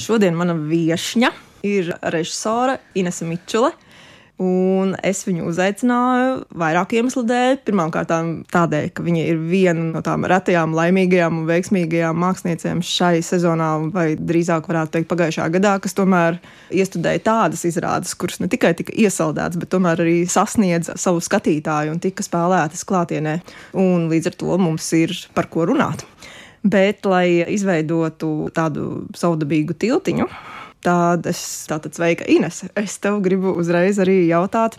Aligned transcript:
Šodien 0.00 0.36
mana 0.38 0.56
viesņa 0.56 1.30
ir 1.66 1.94
režisore 2.12 2.78
Inese 2.98 3.28
Mičule. 3.28 3.74
Un 4.40 4.94
es 5.04 5.18
viņu 5.26 5.50
uzaicināju 5.50 6.36
vairāku 6.56 6.96
iemeslu 6.96 7.26
dēļ. 7.28 7.58
Pirmkārt, 7.66 8.08
tādēļ, 8.48 8.86
ka 8.96 9.04
viņa 9.04 9.24
ir 9.28 9.42
viena 9.50 9.82
no 9.90 10.00
tām 10.04 10.24
retajām, 10.30 10.72
laimīgajām 10.78 11.42
un 11.42 11.50
veiksmīgajām 11.50 12.16
māksliniecēm 12.22 12.80
šai 12.80 13.18
sezonā, 13.26 13.68
vai 13.92 14.06
drīzāk 14.16 14.70
varētu 14.72 14.96
teikt, 14.96 15.10
pagājušā 15.12 15.50
gadā, 15.58 15.74
kas 15.84 15.92
tomēr 15.98 16.40
iestudēja 16.72 17.20
tādas 17.28 17.66
izrādes, 17.68 18.16
kuras 18.16 18.40
ne 18.40 18.48
tikai 18.48 18.72
tika 18.80 18.96
iesaldētas, 18.96 19.60
bet 19.60 19.74
tomēr 19.76 20.00
arī 20.06 20.16
sasniedza 20.24 20.96
savu 20.96 21.20
skatītāju 21.20 21.92
un 21.92 22.00
tika 22.00 22.24
spēlētas 22.24 22.88
klātienē. 22.88 23.42
Un 23.76 24.08
līdz 24.08 24.32
ar 24.32 24.40
to 24.40 24.56
mums 24.64 24.88
ir 24.96 25.12
par 25.36 25.52
ko 25.52 25.68
runāt. 25.68 26.08
Bet, 26.60 27.06
lai 27.08 27.40
izveidotu 27.48 28.50
tādu 28.52 29.06
savdabīgu 29.16 29.78
tiltiņu, 29.80 30.26
Tad 30.80 31.26
es 31.28 31.40
tātad 31.68 31.92
sveika 31.92 32.24
Inese. 32.32 32.70
Es 32.78 32.96
tev 33.04 33.18
gribu 33.24 33.52
uzreiz 33.60 33.98
arī 34.00 34.22
jautāt, 34.30 34.78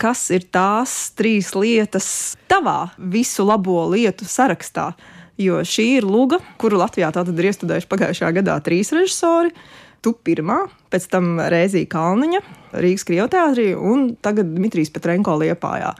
kas 0.00 0.24
ir 0.34 0.48
tās 0.50 1.12
trīs 1.14 1.52
lietas 1.54 2.08
tavā 2.50 2.90
visu 2.98 3.46
labo 3.46 3.84
lietu 3.92 4.26
sarakstā? 4.26 4.90
Jo 5.38 5.60
šī 5.68 5.86
ir 6.00 6.06
luga, 6.08 6.40
kuru 6.58 6.80
Latvijā 6.80 7.12
tātad 7.14 7.36
ir 7.38 7.50
iestudējuši 7.52 7.90
pagājušajā 7.92 8.30
gadā 8.40 8.56
trīs 8.64 8.90
režisori. 8.96 9.52
Tu 10.02 10.12
pirmā, 10.26 10.64
pēc 10.90 11.06
tam 11.12 11.36
Rēzija 11.38 11.86
Kalniņa, 11.92 12.40
Rīgas 12.82 13.06
Krievteātrī 13.06 13.68
un 13.76 14.14
tagad 14.22 14.50
Dmitrijs 14.50 14.90
Petrenko 14.94 15.36
Liepājā. 15.38 15.92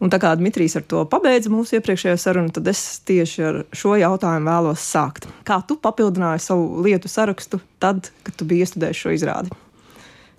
Un 0.00 0.08
tā 0.08 0.16
kā 0.16 0.30
Dmitrijs 0.38 0.78
ar 0.78 0.84
to 0.88 1.02
pabeidza 1.12 1.50
mūsu 1.52 1.76
iepriekšējo 1.76 2.16
sarunu, 2.20 2.52
tad 2.56 2.68
es 2.72 2.80
tieši 3.08 3.42
ar 3.44 3.58
šo 3.76 3.98
jautājumu 4.00 4.48
vēlos 4.48 4.84
sākt. 4.84 5.26
Kā 5.44 5.58
tu 5.68 5.76
papildināji 5.76 6.40
savu 6.46 6.80
lietu 6.86 7.10
sarakstu 7.12 7.60
tad, 7.82 8.08
kad 8.24 8.38
tu 8.40 8.48
biji 8.48 8.64
iestudējis 8.64 9.02
šo 9.02 9.12
izrādi? 9.12 9.52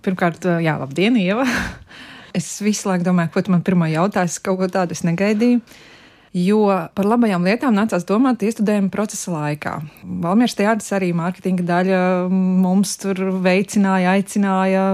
Pirmkārt, 0.01 0.47
jā, 0.65 0.77
labdien, 0.81 1.19
Ieva! 1.21 1.45
Es 2.31 2.45
visu 2.63 2.87
laiku 2.87 3.03
domāju, 3.03 3.27
ko 3.33 3.41
tu 3.43 3.51
man 3.51 3.59
pirmā 3.59 3.89
jautāsi, 3.91 4.39
kaut 4.39 4.61
ko 4.61 4.67
tādu 4.71 4.95
es 4.95 5.01
negaidīju. 5.03 5.57
Jo 6.31 6.63
par 6.95 7.07
labajām 7.11 7.43
lietām 7.43 7.73
nācās 7.75 8.05
domāt 8.07 8.39
iestudējuma 8.47 8.87
procesa 8.93 9.33
laikā. 9.33 9.73
Valmieras 10.23 10.53
teātris 10.55 10.93
arī 10.95 11.09
mārketinga 11.11 11.65
daļa 11.67 11.97
mums 12.31 12.93
tur 13.01 13.19
veicināja, 13.43 14.13
aicināja 14.15 14.85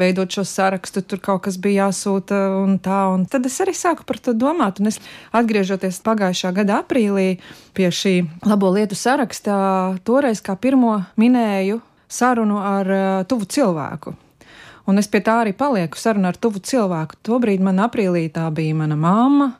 veidot 0.00 0.32
šo 0.32 0.46
sarakstu, 0.48 1.02
tur 1.04 1.20
kaut 1.20 1.42
kas 1.44 1.58
bija 1.60 1.90
jāsūta 1.90 2.38
un 2.62 2.78
tā. 2.80 3.02
Un 3.12 3.26
tad 3.28 3.44
es 3.44 3.60
arī 3.60 3.76
sāku 3.76 4.08
par 4.08 4.16
to 4.16 4.32
domāt. 4.32 4.80
Un 4.80 4.88
es 4.88 4.96
atgriežoties 5.36 6.00
pagājušā 6.08 6.54
gada 6.56 6.80
aprīlī 6.80 7.36
pie 7.76 7.92
šī 7.92 8.14
labo 8.48 8.72
lietu 8.72 8.96
sarakstā, 8.96 9.60
toreiz 10.08 10.40
kā 10.40 10.56
pirmo 10.56 11.02
minēju 11.20 11.82
sarunu 12.08 12.64
ar 12.64 12.88
uh, 12.88 13.06
tuvu 13.28 13.44
cilvēku. 13.44 14.16
Un 14.88 14.96
es 14.96 15.12
pie 15.12 15.20
tā 15.20 15.42
arī 15.44 15.52
palieku 15.52 16.00
sarunu 16.00 16.32
ar 16.32 16.40
tuvu 16.40 16.64
cilvēku. 16.64 17.20
Tobrīd 17.28 17.60
man 17.60 17.84
aprīlī 17.84 18.30
tā 18.32 18.48
bija 18.48 18.72
mana 18.80 18.96
mamma 18.96 19.52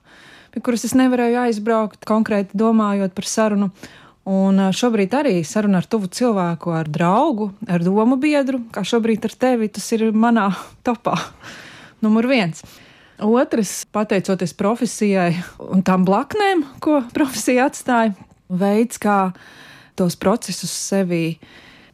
kuras 0.65 0.85
es 0.89 0.95
nevarēju 0.99 1.41
aizbraukt, 1.47 2.05
konkrēti 2.09 2.59
domājot 2.59 3.15
par 3.17 3.29
sarunu. 3.29 3.71
Un 4.29 4.61
šobrīd 4.77 5.15
arī 5.17 5.39
saruna 5.49 5.81
ar 5.81 5.87
tuvu 5.89 6.11
cilvēku, 6.13 6.73
ar 6.77 6.89
draugu, 6.93 7.49
ar 7.65 7.81
domu 7.81 8.19
biedru, 8.21 8.61
kā 8.75 8.83
šobrīd 8.85 9.25
ar 9.25 9.37
tevi, 9.41 9.71
tas 9.73 9.87
ir 9.97 10.11
manā 10.13 10.51
topā. 10.87 11.17
Numur 12.05 12.29
viens. 12.31 12.61
Otrs, 13.25 13.83
pateicoties 13.91 14.53
profesijai 14.55 15.33
un 15.65 15.83
tām 15.83 16.05
blaknēm, 16.07 16.67
ko 16.85 17.01
profesija 17.17 17.67
atstāja, 17.71 18.15
veids, 18.49 19.01
kā 19.01 19.33
tos 19.99 20.15
procesus 20.21 20.71
sevī 20.71 21.39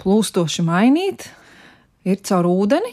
plūstoši 0.03 0.67
mainīt, 0.67 1.31
ir 2.05 2.21
caur 2.27 2.51
ūdeni. 2.51 2.93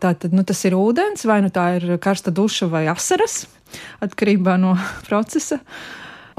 Tātad 0.00 0.32
nu, 0.32 0.46
tas 0.48 0.62
ir 0.64 0.78
ūdens, 0.78 1.26
vai 1.28 1.42
nu 1.44 1.50
tā 1.52 1.74
ir 1.76 1.98
karsta 2.00 2.32
duša 2.32 2.70
vai 2.72 2.86
asaras 2.88 3.42
atkarībā 4.04 4.56
no 4.60 4.76
procesa 5.08 5.60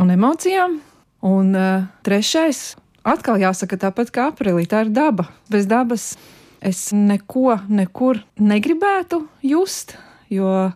un 0.01 0.13
emocijām. 0.13 0.79
Un 1.21 1.53
uh, 1.53 1.83
trešais, 2.01 2.75
atkal 3.05 3.41
jāsaka 3.41 3.77
tāpat 3.77 4.09
kā 4.13 4.31
aprīlī, 4.31 4.65
tā 4.69 4.87
ir 4.87 4.93
daba. 4.93 5.27
Bez 5.53 5.67
dabas 5.69 6.15
es 6.61 6.89
neko, 6.93 7.59
nekur 7.69 8.23
negribētu 8.41 9.21
just, 9.45 9.93
jo 10.33 10.71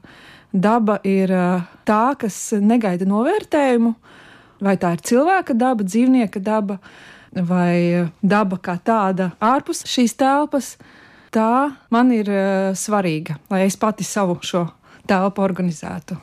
daba 0.53 0.99
ir 1.05 1.33
uh, 1.33 1.65
tā, 1.85 2.13
kas 2.21 2.37
negaida 2.61 3.07
novērtējumu. 3.09 3.95
Vai 4.65 4.77
tā 4.81 4.93
ir 4.95 5.01
cilvēka 5.09 5.57
daba, 5.57 5.83
dzīvnieka 5.83 6.39
daba, 6.45 6.77
vai 7.35 8.05
daba 8.21 8.61
kā 8.61 8.77
tāda 8.79 9.33
ārpus 9.43 9.83
šīs 9.89 10.15
telpas, 10.15 10.75
tā 11.33 11.73
man 11.91 12.13
ir 12.13 12.29
uh, 12.29 12.69
svarīga, 12.77 13.39
lai 13.49 13.65
es 13.65 13.81
pati 13.81 14.05
savu 14.05 14.37
šo 14.45 14.67
telpu 15.09 15.43
organizētu 15.43 16.21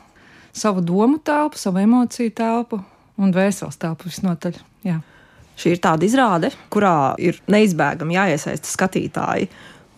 savu 0.53 0.83
domu 0.85 1.19
telpu, 1.25 1.59
savu 1.59 1.81
emociju 1.83 2.33
telpu 2.37 2.79
un 3.21 3.33
vēseles 3.33 3.79
telpu 3.81 4.09
visnotaļ. 4.09 4.57
Jā. 4.87 4.99
Šī 5.59 5.75
ir 5.75 5.81
tāda 5.83 6.07
izrāde, 6.07 6.49
kurā 6.73 7.13
ir 7.21 7.37
neizbēgami 7.51 8.17
jāiesaista 8.17 8.69
skatītāji. 8.69 9.49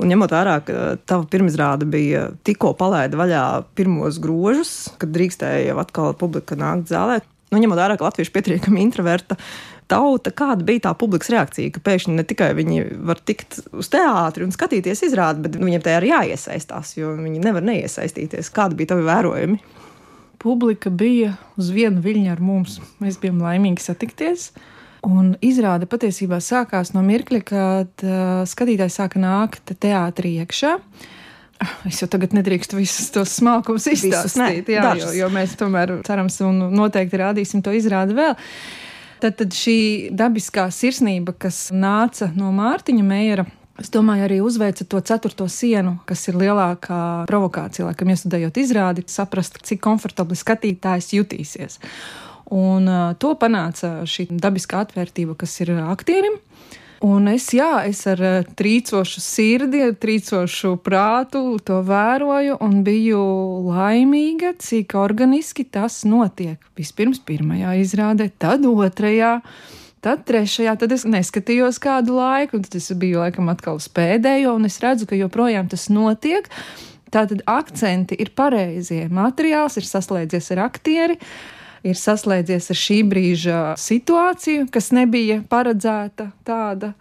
Un 0.04 0.10
ņemot 0.12 0.34
vērā, 0.36 0.58
ka 0.68 0.80
tava 1.08 1.24
pirmizrāde 1.32 1.88
bija 1.88 2.26
tikko 2.44 2.74
palaida 2.76 3.16
vaļā 3.16 3.44
pirmos 3.80 4.20
grožus, 4.20 4.74
kad 5.00 5.14
drīkstēja 5.16 5.70
jau 5.70 5.78
atkal 5.80 6.12
publika 6.20 6.58
nākt 6.60 6.92
zālē, 6.92 7.22
nu, 7.54 7.62
ņemot 7.64 7.80
vērā, 7.80 7.96
ka 7.96 8.10
latvieši 8.10 8.34
pietiekami 8.36 8.84
introverta 8.84 9.38
tauta, 9.88 10.34
kāda 10.36 10.66
bija 10.66 10.88
tā 10.88 10.94
publikas 10.98 11.30
reakcija, 11.32 11.72
ka 11.72 11.84
pēkšņi 11.86 12.18
ne 12.18 12.26
tikai 12.28 12.50
viņi 12.58 12.84
var 13.08 13.22
tikt 13.24 13.62
uz 13.72 13.88
teātri 13.94 14.44
un 14.44 14.52
skatīties 14.52 15.06
izrādi, 15.08 15.46
bet 15.46 15.56
viņiem 15.62 15.86
tajā 15.86 16.02
arī 16.02 16.12
jāiesaistās, 16.12 16.96
jo 16.98 17.14
viņi 17.20 17.44
nevar 17.44 17.64
neiesaistīties. 17.64 18.52
Kādi 18.56 18.80
bija 18.82 18.96
tavi 18.96 19.06
vērojumi? 19.08 19.60
Publika 20.46 20.92
bija 20.94 21.34
uz 21.58 21.72
vienu 21.74 22.04
viļņu 22.06 22.32
ar 22.36 22.42
mums. 22.44 22.78
Mēs 23.02 23.18
bijām 23.22 23.42
laimīgi 23.42 23.82
satikties. 23.82 24.52
Un 25.06 25.36
izrāde 25.46 25.86
patiesībā 25.90 26.40
sākās 26.42 26.94
no 26.96 27.04
mirkļa, 27.06 27.42
kad 27.46 28.06
uh, 28.06 28.42
skatītājs 28.50 28.98
sāka 29.02 29.22
nākt 29.22 29.76
teātrī 29.82 30.38
iekšā. 30.44 30.76
Ah, 31.62 31.76
es 31.88 32.02
jau 32.02 32.10
tagad 32.12 32.34
nedrīkstu 32.36 32.78
visus 32.78 33.12
tos 33.16 33.38
smalkumus 33.38 33.86
izstāstīt, 33.88 34.74
jā, 34.74 34.90
jo, 35.00 35.12
jo 35.16 35.30
mēs 35.32 35.54
tomēr 35.60 35.94
cerams 36.04 36.42
un 36.44 36.66
noteikti 36.76 37.22
rādīsim 37.22 37.62
to 37.64 37.72
izrādi 37.76 38.18
vēl. 38.18 38.34
Tad, 39.24 39.38
tad 39.40 39.56
šī 39.56 39.78
dabiskā 40.12 40.68
sirsnība, 40.74 41.38
kas 41.46 41.70
nāca 41.72 42.28
no 42.36 42.52
Mārtiņa 42.54 43.06
Meijera, 43.08 43.46
Es 43.82 43.90
domāju, 43.92 44.24
arī 44.24 44.38
uzveica 44.40 44.86
to 44.88 45.02
ceturto 45.04 45.50
sienu, 45.52 45.98
kas 46.08 46.22
ir 46.32 46.38
lielākā 46.40 47.26
provokācija, 47.28 47.90
laikam, 47.90 48.14
iestudējot 48.14 48.60
izrādi, 48.62 49.04
saprast, 49.12 49.60
cik 49.68 49.82
komfortabli 49.84 50.38
skatītājs 50.40 51.12
jutīsies. 51.18 51.82
Un 52.56 52.88
to 53.20 53.34
panāca 53.42 54.06
šī 54.08 54.30
dabiskā 54.32 54.86
atvērtība, 54.86 55.36
kas 55.40 55.58
ir 55.66 55.74
aktierim. 55.82 56.40
Un 57.04 57.28
es, 57.28 57.50
jā, 57.54 57.84
es 57.86 58.06
ar 58.08 58.22
trīcošu 58.56 59.20
sirdi, 59.22 59.82
ar 59.84 59.96
trīcošu 60.00 60.78
prātu 60.82 61.42
to 61.66 61.82
vēroju 61.86 62.56
un 62.64 62.80
biju 62.88 63.22
laimīga, 63.68 64.54
cik 64.64 64.96
organiski 64.98 65.68
tas 65.68 66.06
notiek. 66.08 66.62
Vispirms 66.80 67.20
pirmajā 67.28 67.76
izrādē, 67.84 68.32
tad 68.40 68.64
otrajā. 68.70 69.42
Tad 70.06 70.22
trešajā, 70.30 70.76
tad 70.78 70.92
es 70.94 71.02
neskatījos 71.10 71.80
kādu 71.82 72.20
laiku, 72.20 72.60
un 72.60 72.66
tad 72.68 72.76
es 72.78 72.92
biju 72.94 73.24
laikam 73.24 73.48
atkal 73.50 73.80
uz 73.80 73.88
pēdējo, 73.90 74.52
un 74.54 74.68
es 74.68 74.78
redzu, 74.84 75.08
ka 75.10 75.18
joprojām 75.18 75.66
tas 75.72 75.88
notiek. 75.90 76.46
Tātad 77.10 77.42
akcenti 77.50 78.18
ir 78.22 78.30
pareizie. 78.38 79.08
Materiāls 79.10 79.80
ir 79.82 79.88
saslēdzies 79.90 80.52
ar 80.54 80.62
aktieri, 80.68 81.18
ir 81.82 81.98
saslēdzies 81.98 82.70
ar 82.70 82.80
šī 82.84 83.00
brīža 83.10 83.64
situāciju, 83.82 84.68
kas 84.70 84.92
nebija 84.94 85.40
paredzēta 85.50 86.30
tāda. 86.46 86.94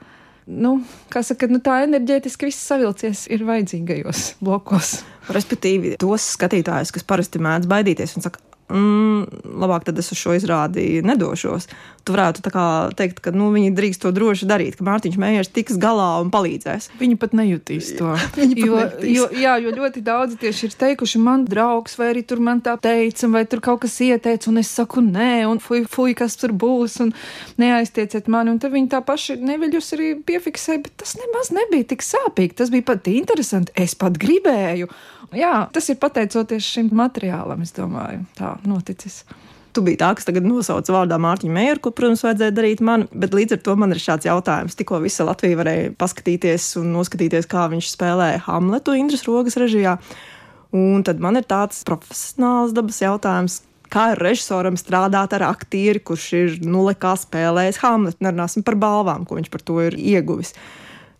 Nu, 0.49 0.79
kā 1.13 1.21
saka, 1.25 1.49
nu, 1.53 1.61
tā 1.65 1.83
enerģētiski 1.85 2.49
viss 2.49 2.65
savilcies 2.73 3.27
ir 3.33 3.45
vajadzīgajos 3.49 4.27
blokos. 4.45 4.99
Respektīvi, 5.33 5.99
tos 6.01 6.33
skatītājus, 6.39 6.93
kas 6.97 7.05
parasti 7.09 7.41
mēdz 7.45 7.69
baidīties 7.69 8.17
un 8.17 8.25
saka, 8.25 8.41
mm, 8.73 9.45
labāk 9.61 9.85
tad 9.89 10.01
es 10.01 10.13
uz 10.13 10.21
šo 10.21 10.37
izrādi 10.37 11.03
nedošos. 11.05 11.69
Tu 12.05 12.13
varētu 12.13 12.43
teikt, 12.99 13.23
ka 13.25 13.33
nu, 13.33 13.47
viņi 13.55 13.71
drīkst 13.73 14.03
to 14.03 14.11
droši 14.13 14.45
darīt, 14.49 14.75
ka 14.77 14.85
Mārtiņš 14.85 15.15
Mējers 15.21 15.49
tiks 15.57 15.79
galā 15.81 16.19
un 16.21 16.29
palīdzēs. 16.35 16.91
Viņi 17.01 17.17
pat 17.21 17.33
nejutīs 17.39 17.95
to. 17.97 18.11
jo, 18.61 18.83
jo, 19.09 19.29
jā, 19.33 19.55
jo 19.65 19.73
ļoti 19.73 20.03
daudzi 20.05 20.37
tieši 20.43 20.69
ir 20.69 20.77
teikuši, 20.83 21.23
man 21.25 21.47
draugs, 21.49 21.97
vai 21.97 22.11
arī 22.13 22.25
tur 22.29 22.43
man 22.45 22.61
tā 22.65 22.75
teica, 22.77 23.31
vai 23.33 23.47
tur 23.49 23.63
kaut 23.65 23.81
kas 23.87 23.97
ieteica, 24.05 24.51
un 24.53 24.61
es 24.61 24.73
saku, 24.77 25.01
nē, 25.07 25.47
un 25.49 25.63
fuj, 25.65 25.87
fuj 25.89 26.13
kas 26.19 26.37
tur 26.41 26.53
būs, 26.53 26.99
un 27.07 27.15
neaiztieciet 27.63 28.29
mani. 28.29 28.53
Un 28.53 28.61
tad 28.61 28.77
viņi 28.77 28.93
tā 28.93 29.01
paši 29.07 29.39
neviļus 29.41 29.91
arī 29.97 30.11
piefiksēja, 30.29 30.85
bet 30.85 30.99
tas 31.01 31.17
nemaz 31.23 31.55
nebija 31.57 31.89
tik 31.95 32.05
sāpīgi. 32.05 32.59
Tas 32.61 32.75
bija 32.75 32.85
pat 32.93 33.09
interesanti. 33.15 33.73
Es 33.81 33.97
pat 33.97 34.21
gribēju. 34.21 34.93
Jā, 35.35 35.55
tas 35.73 35.89
ir 35.89 35.99
pateicoties 36.03 36.69
šim 36.77 36.93
materiālam, 36.95 37.65
es 37.65 37.73
domāju, 37.75 38.27
tā 38.37 38.55
noticis. 38.69 39.23
Tu 39.75 39.83
biji 39.83 39.99
tā, 39.99 40.13
kas 40.15 40.29
tagad 40.29 40.45
nosauca 40.47 40.93
vārdā 40.95 41.17
Mārtiņu 41.19 41.51
Mēru, 41.51 41.81
ko, 41.83 41.91
protams, 41.99 42.23
vajadzēja 42.23 42.55
darīt 42.55 42.83
man, 42.85 43.09
bet 43.11 43.35
līdz 43.35 43.57
ar 43.57 43.63
to 43.67 43.75
man 43.81 43.91
ir 43.91 43.99
šāds 43.99 44.29
jautājums. 44.29 44.77
Tikko 44.79 45.01
visa 45.03 45.27
Latvija 45.27 45.59
varēja 45.59 45.89
paskatīties 45.99 46.69
un 46.79 46.93
noskatīties, 46.95 47.49
kā 47.51 47.65
viņš 47.73 47.89
spēlēja 47.97 48.45
Hamletu 48.47 48.95
Indras 48.95 49.27
Rogas 49.27 49.59
režijā. 49.59 49.97
Un 50.79 51.03
tad 51.07 51.19
man 51.23 51.41
ir 51.41 51.49
tāds 51.51 51.83
profesionāls 51.89 52.75
dabas 52.77 53.03
jautājums, 53.03 53.59
kā 53.91 54.13
ir 54.13 54.23
režisoram 54.23 54.79
strādāt 54.79 55.35
ar 55.35 55.49
aktieri, 55.51 56.03
kurš 56.07 56.31
ir 56.39 56.57
nulle 56.63 56.95
kā 56.95 57.17
spēlējis 57.19 57.83
Hamletu. 57.83 58.23
Nerunāsim 58.23 58.63
par 58.67 58.79
balvām, 58.79 59.27
ko 59.27 59.41
viņš 59.41 59.51
par 59.51 59.67
to 59.67 59.83
ir 59.83 59.99
ieguvis. 59.99 60.55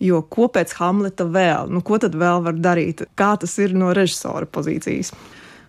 Jo 0.03 0.23
ko 0.23 0.47
pēc 0.53 0.79
Hamleta 0.79 1.27
vēl? 1.27 1.75
Nu, 1.75 1.83
ko 1.83 1.99
tad 2.03 2.15
vēl 2.19 2.47
var 2.47 2.55
darīt? 2.59 3.03
Kā 3.19 3.35
tas 3.41 3.59
ir 3.63 3.75
no 3.79 3.91
režisora 3.95 4.47
pozīcijas? 4.47 5.11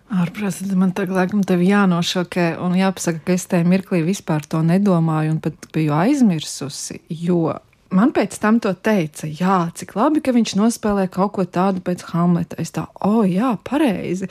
Ārprāts, 0.06 0.60
man 0.78 0.92
tagad 0.94 1.16
laikam 1.16 1.40
tevi 1.42 1.66
jānošokē 1.72 2.60
un 2.62 2.76
jāpasaka, 2.78 3.24
ka 3.26 3.34
es 3.34 3.48
tajā 3.50 3.66
mirklī 3.66 4.04
vispār 4.06 4.44
to 4.46 4.60
nedomāju 4.62 5.32
un 5.34 5.40
pat 5.42 5.66
biju 5.74 5.96
aizmirsusi, 5.98 7.00
jo 7.10 7.56
man 7.90 8.12
pēc 8.14 8.36
tam 8.42 8.60
to 8.62 8.70
teica, 8.74 9.26
jā, 9.26 9.58
cik 9.74 9.96
labi, 9.98 10.22
ka 10.22 10.34
viņš 10.36 10.54
nospēlē 10.60 11.08
kaut 11.10 11.34
ko 11.34 11.46
tādu 11.48 11.82
pēc 11.82 12.06
Hamleta. 12.12 12.58
Es 12.62 12.70
tā, 12.76 12.86
o, 13.00 13.20
oh, 13.20 13.26
jā, 13.26 13.56
pareizi. 13.66 14.30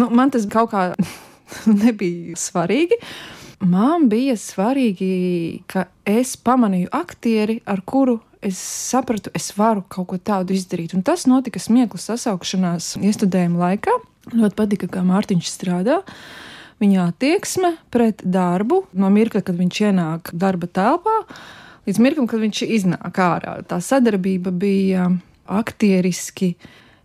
Nu, 0.00 0.08
man 0.08 0.32
tas 0.32 0.48
kaut 0.48 0.72
kā 0.72 0.88
nebija 1.84 2.38
svarīgi. 2.40 2.98
Man 3.68 4.08
bija 4.10 4.34
svarīgi, 4.40 5.62
ka 5.70 5.86
es 6.08 6.34
pamanīju 6.40 6.88
aktieri, 6.96 7.60
ar 7.68 7.84
kuru 7.86 8.18
es 8.42 8.58
sapratu, 8.58 9.30
es 9.34 9.52
varu 9.56 9.84
kaut 9.88 10.10
ko 10.10 10.18
tādu 10.18 10.56
izdarīt. 10.56 10.96
Un 10.96 11.04
tas 11.06 11.24
notika 11.30 11.62
smieklu 11.62 12.00
sasaukšanās 12.02 12.96
iestudējuma 13.00 13.60
laikā. 13.66 13.94
Ļoti 14.34 14.58
patika, 14.58 14.88
kā 14.90 15.02
Mārtiņš 15.06 15.50
strādā. 15.50 16.02
Viņa 16.82 17.08
attieksme 17.12 17.76
pret 17.94 18.22
darbu 18.26 18.82
no 18.98 19.10
mirkļa, 19.14 19.44
kad 19.46 19.58
viņš 19.58 19.80
ienāk 19.86 20.32
darba 20.34 20.66
telpā, 20.66 21.14
līdz 21.86 22.00
mirklim, 22.02 22.26
kad 22.30 22.42
viņš 22.42 22.62
iznāk 22.66 23.20
ārā. 23.22 23.60
Tā 23.68 23.78
sadarbība 23.82 24.50
bija 24.50 25.06
aktieriski 25.46 26.56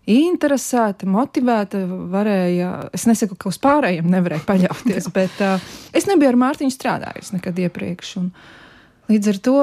interesēta, 0.07 1.05
motivēta, 1.11 1.83
varēja, 2.13 2.71
es 2.95 3.05
nesaku, 3.09 3.35
ka 3.37 3.51
uz 3.51 3.59
pārējiem 3.61 4.07
nevarēja 4.09 4.45
paļauties, 4.47 5.11
bet 5.17 5.45
uh, 5.45 5.69
es 5.93 6.09
nebiju 6.09 6.31
ar 6.31 6.41
Mārtiņu 6.47 6.73
strādājusi 6.73 7.37
nekad 7.37 7.61
iepriekš. 7.67 8.15
Un 8.23 8.31
līdz 9.11 9.33
ar 9.33 9.41
to 9.45 9.57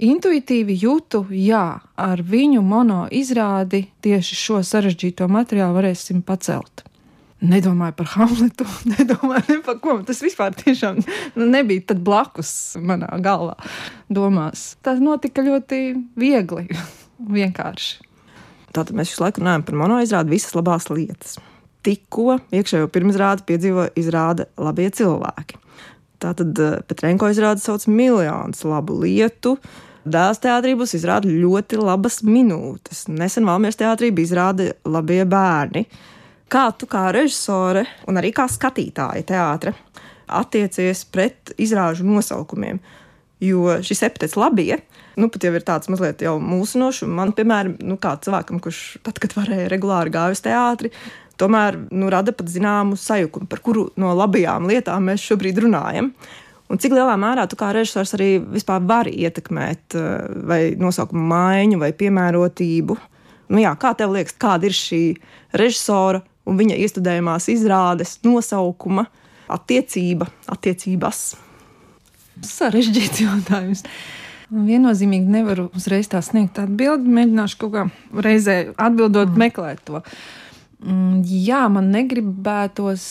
intuitīvi 0.00 0.76
jūtu, 0.82 1.26
jā, 1.36 1.66
ar 1.80 2.22
viņu 2.22 2.62
mono 2.64 3.04
izrādi 3.12 3.84
tieši 4.04 4.38
šo 4.38 4.62
sarežģīto 4.66 5.28
materiālu 5.30 5.78
varēsim 5.80 6.22
pacelt. 6.26 6.84
Nedomāju 7.42 7.96
par 7.98 8.10
Hamletu, 8.12 8.66
nedomāju 8.92 9.48
ne 9.48 9.58
par 9.66 9.80
ko. 9.82 9.96
Tas 10.06 10.22
vispār 10.22 10.54
tiešām 10.54 11.00
nu, 11.02 11.46
nebija 11.50 11.88
tad 11.90 12.02
blakus 12.06 12.76
manā 12.78 13.10
galvā. 13.22 13.56
Domās. 14.12 14.76
Tas 14.86 15.02
notika 15.02 15.42
ļoti 15.42 15.82
viegli, 16.18 16.68
vienkārši. 17.38 18.12
Tātad 18.72 18.94
mēs 18.96 19.10
visu 19.12 19.24
laiku 19.24 19.42
runājam 19.42 19.66
par 19.66 19.80
monoizrādi, 19.82 20.32
visas 20.32 20.54
labās 20.56 20.86
lietas. 20.88 21.36
Tikko 21.82 22.38
iekšējo 22.54 22.86
pirmizrādi 22.94 23.44
piedzīvo 23.48 23.88
izrāda 23.98 24.46
labie 24.62 24.86
cilvēki. 24.94 25.58
Tātad 26.22 26.58
eh, 26.62 26.76
Petrenko 26.86 27.30
izrāda 27.32 27.62
sauc 27.62 27.88
miljonus 27.90 28.62
labu 28.68 29.00
lietu, 29.02 29.56
Dēls 30.02 30.40
teātrī 30.42 30.72
būs 30.74 30.96
izrāda 30.98 31.30
ļoti 31.30 31.78
labas 31.78 32.24
minūtes. 32.26 33.04
Nesen 33.06 33.46
Valmieras 33.46 33.78
teātrī 33.78 34.10
bija 34.10 34.26
izrāda 34.26 34.72
labie 34.82 35.22
bērni. 35.22 35.84
Kā 36.50 36.64
tu 36.74 36.88
kā 36.90 37.06
režisore 37.14 37.84
un 38.10 38.18
arī 38.18 38.32
kā 38.34 38.48
skatītāja 38.50 39.22
teātre 39.28 39.76
attiecies 40.26 41.04
pret 41.06 41.54
izrāžu 41.54 42.06
nosaukumiem? 42.08 42.82
Jo 43.42 43.78
šis 43.82 44.02
epitets 44.06 44.34
labie, 44.38 44.76
nu 45.18 45.30
pat 45.30 45.46
jau 45.46 45.54
ir 45.54 45.64
tāds 45.66 45.90
mazliet 45.90 46.22
jau 46.22 46.34
mūsinošs. 46.42 47.06
Man, 47.10 47.32
piemēram, 47.38 47.78
nu, 47.86 47.96
kā 48.02 48.16
cilvēkam, 48.22 48.60
kurš 48.62 48.82
tad, 49.06 49.18
kad 49.22 49.34
varēja 49.38 49.70
regulāri 49.70 50.14
gāja 50.14 50.34
uz 50.34 50.42
teātri, 50.44 50.92
tomēr 51.40 51.78
nu, 51.90 52.08
rada 52.12 52.34
pat 52.36 52.50
zināmu 52.50 52.96
sajukumu, 52.98 53.48
par 53.50 53.62
kuru 53.64 53.88
no 54.00 54.12
labajām 54.16 54.68
lietām 54.70 55.10
mēs 55.10 55.24
šobrīd 55.26 55.60
runājam. 55.64 56.12
Un 56.72 56.80
cik 56.80 56.94
lielā 56.96 57.14
mērā 57.20 57.44
tu 57.50 57.58
kā 57.60 57.68
režisors 57.76 58.14
arī 58.16 58.38
vispār 58.40 58.80
vari 58.88 59.12
ietekmēt 59.26 59.96
eh, 59.98 60.10
vai 60.48 60.60
nosaukumu 60.80 61.24
maiņu 61.34 61.80
vai 61.82 61.92
piemērotību? 61.96 62.96
Nu 63.52 63.60
jā, 63.60 63.74
kā 63.76 63.92
tev 63.98 64.14
liekas, 64.14 64.38
kāda 64.40 64.68
ir 64.68 64.76
šī 64.76 65.02
režisora 65.60 66.22
un 66.48 66.56
viņa 66.58 66.78
iestudējumās 66.80 67.50
izrādes 67.52 68.16
nosaukuma 68.24 69.04
attiecība, 69.52 70.30
attiecības? 70.48 71.22
Sarežģīts 72.48 73.20
jautājums. 73.26 73.84
Viennozīmīgi 74.52 75.32
nevaru 75.32 75.68
uzreiz 75.76 76.08
tā 76.12 76.20
sniegt 76.24 76.58
atbildi. 76.60 77.08
Mēģināšu 77.12 77.60
kaut 77.60 77.74
kā 77.76 77.84
reizē 78.24 78.56
atbildot, 78.76 79.30
mm. 79.32 79.44
meklēt 79.44 79.84
to. 79.88 80.00
Mm, 80.00 80.51
jā, 80.82 81.62
man 81.72 81.92
negribētos 81.94 83.04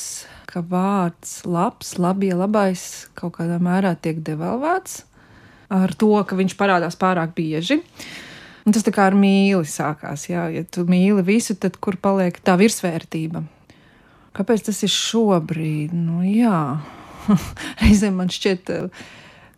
ka 0.52 0.64
vārds 0.68 1.42
labs, 1.48 1.96
labie, 2.02 2.34
labais 2.36 3.08
kaut 3.18 3.38
kādā 3.40 3.58
mērā 3.64 3.94
tiek 3.96 4.20
devalvēts 4.26 5.06
ar 5.72 5.94
to, 5.96 6.12
ka 6.28 6.36
viņš 6.36 6.58
parādās 6.60 6.98
pārāk 7.00 7.32
bieži. 7.38 7.80
Un 8.68 8.76
tas 8.76 8.84
tā 8.86 8.92
kā 8.94 9.08
ar 9.10 9.16
mīli 9.18 9.66
sākās. 9.66 10.28
Jā. 10.30 10.46
Ja 10.54 10.66
tu 10.68 10.84
mīli 10.90 11.24
visu, 11.26 11.56
tad 11.58 11.80
kur 11.82 11.96
paliek 11.98 12.36
tā 12.44 12.58
virsvērtība? 12.60 13.42
Kāpēc 14.38 14.68
tas 14.68 14.84
ir 14.86 14.92
šobrīd? 14.92 15.96
Nu, 15.96 16.20
jā, 16.28 16.82
reizēm 17.82 18.20
man 18.20 18.30
šķiet. 18.32 18.70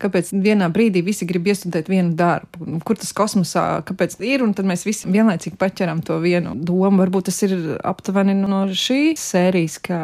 Kāpēc 0.04 0.34
vienā 0.44 0.68
brīdī 0.74 1.04
visi 1.06 1.28
grib 1.30 1.48
iestudēt 1.48 1.88
vienu 1.92 2.12
darbu? 2.20 2.82
Kur 2.84 3.00
tas 3.00 3.14
kosmosā 3.16 3.84
ir? 4.20 4.44
Un 4.44 4.52
tad 4.58 4.68
mēs 4.68 4.84
visi 4.88 5.12
vienlaicīgi 5.12 5.60
paķeram 5.60 6.02
to 6.04 6.18
vienu 6.24 6.56
domu. 6.56 7.00
Varbūt 7.00 7.30
tas 7.30 7.40
ir 7.48 7.56
aptuveni 7.84 8.36
no 8.42 8.66
šīs 8.68 9.24
sērijas, 9.32 9.80
kā 9.84 10.02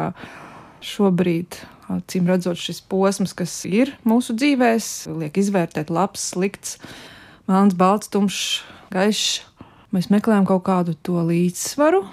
šobrīd. 0.85 1.59
Cīm 2.09 2.27
redzot, 2.29 2.59
šis 2.61 2.83
posms, 2.85 3.33
kas 3.33 3.53
ir 3.65 3.95
mūsu 4.07 4.35
dzīvēs, 4.37 5.09
liek 5.19 5.39
izvērtēt 5.41 5.89
labs, 5.89 6.27
slikts, 6.35 6.77
melns, 7.49 7.73
balts, 7.73 8.11
tumšs, 8.13 8.61
gaišs. 8.93 9.41
Mēs 9.89 10.11
meklējam 10.13 10.45
kaut 10.45 10.67
kādu 10.67 10.93
to 11.01 11.17
līdzsvaru. 11.25 12.03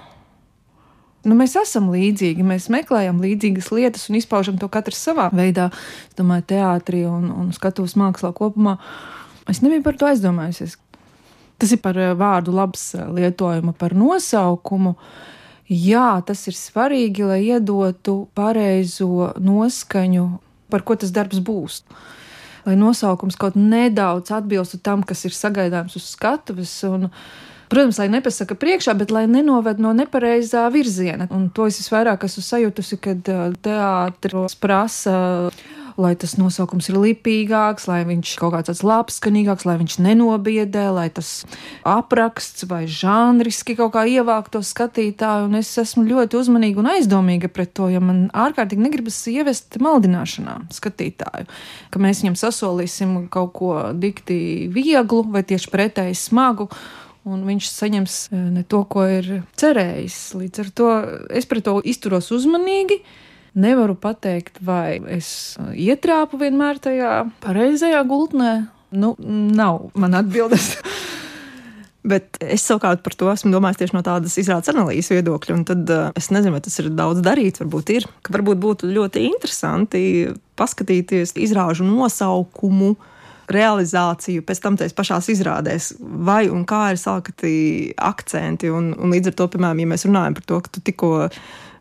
Nu, 1.27 1.35
mēs 1.35 1.57
esam 1.59 1.89
līdzīgi, 1.91 2.45
mēs 2.47 2.69
meklējam 2.71 3.19
līdzīgas 3.19 3.73
lietas 3.75 4.07
un 4.11 4.21
izpaužam 4.21 4.59
to 4.63 4.69
katrs 4.71 5.01
savā 5.09 5.27
veidā. 5.35 5.73
Es 6.07 6.19
domāju, 6.19 6.45
teātrī 6.55 7.03
un, 7.11 7.33
un 7.35 7.49
skatuves 7.57 7.97
mākslā 7.99 8.31
kopumā. 8.37 8.77
Es 9.51 9.59
nebiju 9.65 9.83
par 9.83 9.99
to 9.99 10.07
aizdomājusies. 10.07 10.77
Tas 11.59 11.73
ir 11.73 11.81
par 11.83 11.99
vārdu 12.21 12.55
labs 12.55 12.93
lietojuma, 12.95 13.75
par 13.75 13.97
nosaukumu. 13.97 14.95
Jā, 15.67 16.21
tas 16.27 16.45
ir 16.47 16.55
svarīgi, 16.55 17.25
lai 17.27 17.41
iedotu 17.49 18.29
pareizo 18.39 19.33
noskaņu, 19.43 20.29
par 20.71 20.85
ko 20.87 20.95
tas 21.01 21.11
darbs 21.15 21.41
būs. 21.43 21.81
Lai 22.67 22.77
nosaukums 22.79 23.39
kaut 23.41 23.59
nedaudz 23.59 24.31
atbilstu 24.35 24.79
tam, 24.79 25.03
kas 25.07 25.25
ir 25.27 25.35
sagaidāms 25.35 25.99
uz 25.99 26.07
skatuves. 26.13 26.77
Un, 26.87 27.09
Protams, 27.73 27.99
lai 27.99 28.09
nepasaka 28.13 28.55
priekšā, 28.59 28.95
bet 28.99 29.15
lai 29.15 29.27
nenoved 29.31 29.81
no 29.83 29.95
nepareizā 29.97 30.67
virziena. 30.75 31.27
Un 31.35 31.49
to 31.55 31.67
es 31.71 31.81
visvairāk 31.83 32.29
esmu 32.29 32.45
sajutusi, 32.47 33.01
kad 33.03 33.33
teātris 33.67 34.59
prasa 34.61 35.17
lai 35.97 36.13
tas 36.19 36.35
nosaukums 36.37 36.91
ir 36.91 36.99
lipīgāks, 37.01 37.87
lai 37.89 38.03
viņš 38.09 38.35
kaut 38.41 38.53
kāds 38.55 38.69
tāds 38.71 38.83
labs, 38.87 39.17
skanīgāks, 39.21 39.65
lai 39.69 39.79
viņš 39.81 39.97
nenobiedē, 40.05 40.85
lai 40.93 41.07
tas 41.15 41.31
apraksts 41.89 42.67
vai 42.69 42.85
žanriski 42.91 43.77
kaut 43.79 43.95
kā 43.97 44.05
ievāk 44.09 44.51
to 44.53 44.61
skatītāju. 44.65 45.49
Un 45.49 45.59
es 45.61 45.73
esmu 45.81 46.05
ļoti 46.09 46.41
uzmanīga 46.41 46.83
un 46.83 46.91
aizdomīga 46.93 47.51
pret 47.53 47.73
to, 47.77 47.89
jo 47.93 48.03
man 48.05 48.27
ārkārtīgi 48.37 48.85
negribas 48.85 49.23
ievest 49.33 49.81
maldināšanā 49.83 50.59
skatītāju, 50.77 51.49
ka 51.91 52.03
mēs 52.03 52.23
viņam 52.23 52.39
sasolīsim 52.45 53.17
kaut 53.33 53.55
ko 53.57 53.73
dikti 53.97 54.69
vieglu 54.73 55.25
vai 55.33 55.47
tieši 55.49 55.73
pretēji 55.73 56.21
smagu 56.27 56.69
un 57.27 57.43
viņš 57.47 57.69
saņems 57.73 58.17
eh, 58.31 58.43
ne 58.57 58.65
to, 58.69 58.83
ko 58.89 59.07
ir 59.11 59.31
cerējis. 59.59 60.19
Līdz 60.39 60.63
ar 60.63 60.73
to 60.79 60.91
es 61.41 61.49
pret 61.51 61.67
to 61.67 61.79
izturos 61.85 62.31
uzmanīgi. 62.35 63.01
Nevaru 63.57 63.95
pateikt, 63.97 64.59
vai 64.61 64.99
es 65.15 65.57
uh, 65.57 65.71
ietrāpu 65.73 66.37
vienmēr 66.43 66.77
tajā 66.85 67.23
pareizajā 67.41 68.03
gultnē. 68.05 68.67
Nu, 68.93 69.15
nav 69.17 69.87
man 69.97 70.19
atbildes. 70.19 70.75
Bet 72.07 72.37
es 72.45 72.63
savukārt 72.69 73.01
par 73.03 73.17
to 73.19 73.31
esmu 73.33 73.51
domājis 73.51 73.81
tieši 73.81 73.97
no 73.97 74.03
tādas 74.07 74.37
izrādes 74.39 74.71
analīzes 74.71 75.09
viedokļa. 75.15 75.57
Tad 75.73 75.89
uh, 75.95 76.05
es 76.21 76.29
nezinu, 76.37 76.53
vai 76.53 76.63
tas 76.69 76.77
ir 76.83 76.93
daudz 76.93 77.25
darīts. 77.25 77.65
Varbūt 77.65 77.95
ir. 77.97 78.07
Varbūt 78.29 78.61
būtu 78.63 78.93
ļoti 78.93 79.25
interesanti 79.31 80.03
paskatīties 80.61 81.33
izrāžu 81.49 81.89
nosaukumu, 81.89 82.93
realizāciju, 83.53 84.45
pēc 84.47 84.61
tam 84.63 84.79
tajās 84.79 84.97
pašās 84.97 85.31
izrādēs, 85.35 85.93
vai 86.01 86.47
un 86.53 86.65
kā 86.69 86.91
ir 86.93 87.01
salikti 87.01 87.57
akcenti. 87.97 88.71
Un, 88.73 88.93
un 88.99 89.15
līdz 89.15 89.33
ar 89.33 89.39
to, 89.39 89.49
piemēram, 89.55 89.83
ja 89.83 89.91
mēs 89.93 90.07
runājam 90.09 90.39
par 90.39 90.49
to, 90.51 90.63
ka 90.65 90.73
tu 90.77 90.85
tikko 90.91 91.13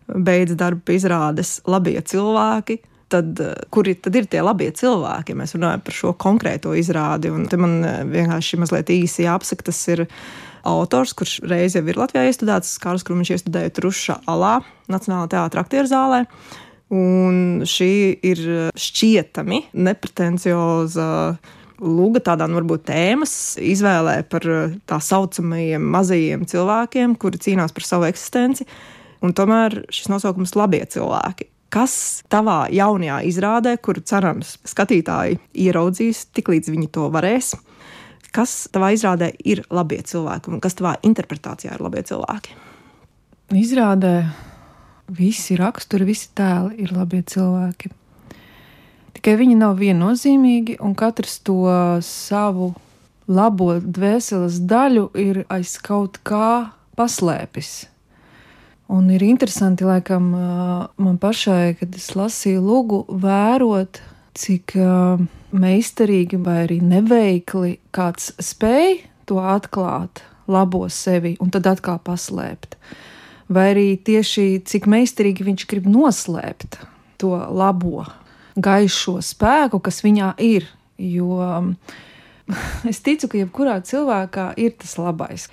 beidz 0.06 0.58
darbu 0.60 0.98
izrādes 0.98 1.60
labie 1.70 1.98
cilvēki. 2.02 2.82
tad, 3.16 3.38
kuri 3.70 3.94
tad 4.02 4.16
ir 4.18 4.26
tie 4.26 4.42
labie 4.42 4.72
cilvēki, 4.76 5.34
ja 5.34 5.40
mēs 5.40 5.54
runājam 5.56 5.84
par 5.86 5.96
šo 5.96 6.12
konkrēto 6.20 6.74
izrādi. 6.78 7.30
Un 7.32 7.46
te 7.48 7.58
man 7.62 7.78
vienkārši 8.12 8.60
mazliet 8.60 8.90
īsi 8.92 9.28
jāapsaka, 9.28 9.68
tas 9.70 9.82
ir 9.94 10.06
autors, 10.66 11.14
kurš 11.14 11.38
reiz 11.46 11.78
jau 11.78 11.84
ir 11.86 12.00
Latvijā 12.02 12.26
iestudēts, 12.26 12.80
Kārls 12.82 13.06
Krūmiņš 13.06 13.34
iestudēja 13.38 13.74
Truša 13.78 14.20
alā, 14.32 14.58
Nacionālā 14.92 15.30
teātra 15.32 15.66
aktieru 15.66 15.90
zālē. 15.92 16.24
Un 16.96 17.64
šī 17.66 17.92
ir 18.26 18.42
šķietami 18.78 19.64
nepretencioza 19.74 21.08
lūga 21.82 22.22
tādām 22.32 22.56
varbūt 22.58 22.86
tēmas 22.90 23.34
izvēlē 23.62 24.22
par 24.32 24.46
tā 24.88 25.00
saucamajiem 25.02 25.84
mazajiem 25.96 26.46
cilvēkiem, 26.50 27.18
kuri 27.20 27.42
cīnās 27.42 27.76
par 27.76 27.88
savu 27.88 28.08
eksistenci. 28.10 28.68
Un 29.26 29.34
tomēr 29.36 29.84
šis 29.94 30.10
nosaukums- 30.12 30.56
labie 30.62 30.84
cilvēki. 30.86 31.50
Kas 31.70 32.24
tavā 32.30 32.70
jaunajā 32.72 33.20
izrādē, 33.28 33.78
kuru 33.82 34.02
cerams 34.02 34.58
skatītāji 34.64 35.40
ieraudzīs, 35.54 36.28
tiklīdz 36.32 36.72
viņi 36.72 36.92
to 36.92 37.10
varēs, 37.10 37.56
kas 38.32 38.68
tavā 38.72 38.94
izrādē 38.96 39.34
ir 39.44 39.64
labie 39.70 40.02
cilvēki 40.02 40.54
un 40.54 40.62
kas 40.62 40.76
tavā 40.76 40.96
interpretācijā 41.02 41.74
ir 41.74 41.84
labie 41.84 42.04
cilvēki? 42.04 42.50
Izrādē 43.52 44.32
visi 45.10 45.58
raksturi, 45.58 46.06
visi 46.06 46.30
tēli 46.36 46.80
ir 46.80 46.94
labie 46.96 47.22
cilvēki. 47.22 47.92
Tikai 49.26 49.40
viņi 49.40 49.56
nav 49.58 49.80
viennozīmīgi, 49.82 50.76
un 50.86 50.92
katrs 50.94 51.40
to 51.42 51.64
savu 52.06 52.68
labo 53.26 53.72
dvēseles 53.82 54.60
daļu 54.70 55.06
ir 55.18 55.40
aiz 55.50 55.72
kaut 55.82 56.20
kā 56.22 56.70
paslēpis. 56.94 57.72
Un 58.94 59.08
ir 59.10 59.24
interesanti, 59.26 59.82
laikam, 59.82 60.28
man 61.02 61.16
pašai, 61.18 61.74
kad 61.80 61.98
es 61.98 62.12
lasīju 62.14 62.62
lūgu, 62.68 63.00
vērot, 63.24 63.98
cik 64.38 64.76
meistarīgi 65.58 66.38
vai 66.46 66.60
arī 66.68 66.78
neveikli 66.86 67.80
kāds 67.98 68.30
spēj 68.38 69.00
to 69.26 69.40
atklāt, 69.42 70.22
labo 70.46 70.84
sevi 70.94 71.34
un 71.42 71.50
tad 71.50 71.66
atkal 71.72 71.98
paslēpt 71.98 72.78
vai 73.50 73.66
arī 73.72 73.88
tieši 74.06 74.62
cik 74.70 74.86
meistarīgi 74.86 75.50
viņš 75.50 75.66
grib 75.74 75.90
noslēpt 75.90 76.78
to 77.18 77.34
labo, 77.34 78.06
gaišo 78.56 79.20
spēku, 79.24 79.80
kas 79.84 80.02
viņā 80.06 80.34
ir. 80.44 80.68
Jo 80.98 81.40
es 82.92 83.02
ticu, 83.04 83.30
ka 83.32 83.42
jebkurā 83.42 83.80
cilvēkā 83.86 84.52
ir 84.62 84.76
tas 84.80 84.96
labais. 85.02 85.50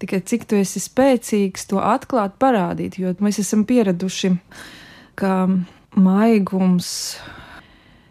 Tikai 0.00 0.20
cik 0.28 0.44
tu 0.44 0.58
esi 0.60 0.82
spēcīgs 0.82 1.70
to 1.70 1.80
atklāt, 1.80 2.36
parādīt, 2.40 2.98
jo 3.00 3.14
mēs 3.24 3.40
esam 3.40 3.64
pieraduši, 3.68 4.34
ka 5.16 5.46
maigums 5.96 6.90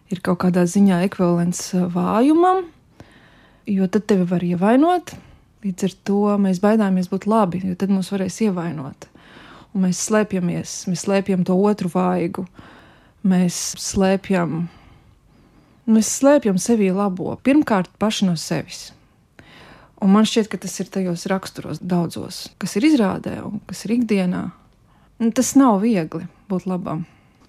ir 0.10 0.22
kaut 0.26 0.42
kādā 0.42 0.66
ziņā 0.66 1.04
ekvivalents 1.06 1.68
vājumam, 1.94 2.64
jo 3.70 3.86
tad 3.86 4.10
tevi 4.10 4.26
var 4.30 4.46
ievainot. 4.46 5.14
Līdz 5.66 5.86
ar 5.86 5.94
to 6.06 6.22
mēs 6.42 6.62
baidāmies 6.62 7.10
būt 7.10 7.30
labi, 7.30 7.62
jo 7.70 7.78
tad 7.78 7.94
mūs 7.94 8.10
varēs 8.14 8.42
ievainot 8.46 9.10
un 9.76 9.84
mēs 9.84 10.00
slēpjamies, 10.08 10.78
mēs 10.90 11.04
slēpjam 11.06 11.44
to 11.48 11.58
otru 11.68 11.92
vaigu, 11.92 12.46
mēs 13.26 13.58
slēpjam, 13.82 14.66
mēs 15.90 16.12
slēpjam 16.20 16.60
sevi 16.62 16.92
labo, 16.94 17.34
pirmkārt 17.44 17.92
paši 18.02 18.30
no 18.30 18.36
sevis. 18.40 18.92
Un 20.04 20.12
man 20.14 20.28
šķiet, 20.28 20.50
ka 20.52 20.60
tas 20.62 20.76
ir 20.84 20.90
tajos 20.92 21.26
raksturos 21.32 21.80
daudzos, 21.82 22.46
kas 22.62 22.76
ir 22.78 22.86
izrādē 22.92 23.40
un 23.46 23.62
kas 23.66 23.86
ir 23.88 23.96
ikdienā. 23.96 24.44
Un 25.24 25.32
tas 25.32 25.54
nav 25.56 25.80
viegli 25.86 26.26
būt 26.52 26.68
labam. 26.68 27.06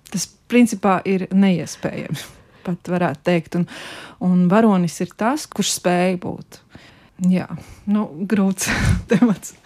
Tas 0.07 0.29
principā 0.49 1.01
ir 1.05 1.27
neiespējami. 1.35 2.23
Pat 2.67 2.91
varētu 2.91 3.23
teikt, 3.27 3.59
un, 3.59 3.67
un 4.25 4.47
varonis 4.51 4.97
ir 5.03 5.13
tas, 5.19 5.45
kurš 5.51 5.77
spēj 5.81 6.17
būt. 6.23 6.61
Jā, 7.33 7.49
nu, 7.91 8.07
grūts 8.29 8.71
temats. 9.11 9.57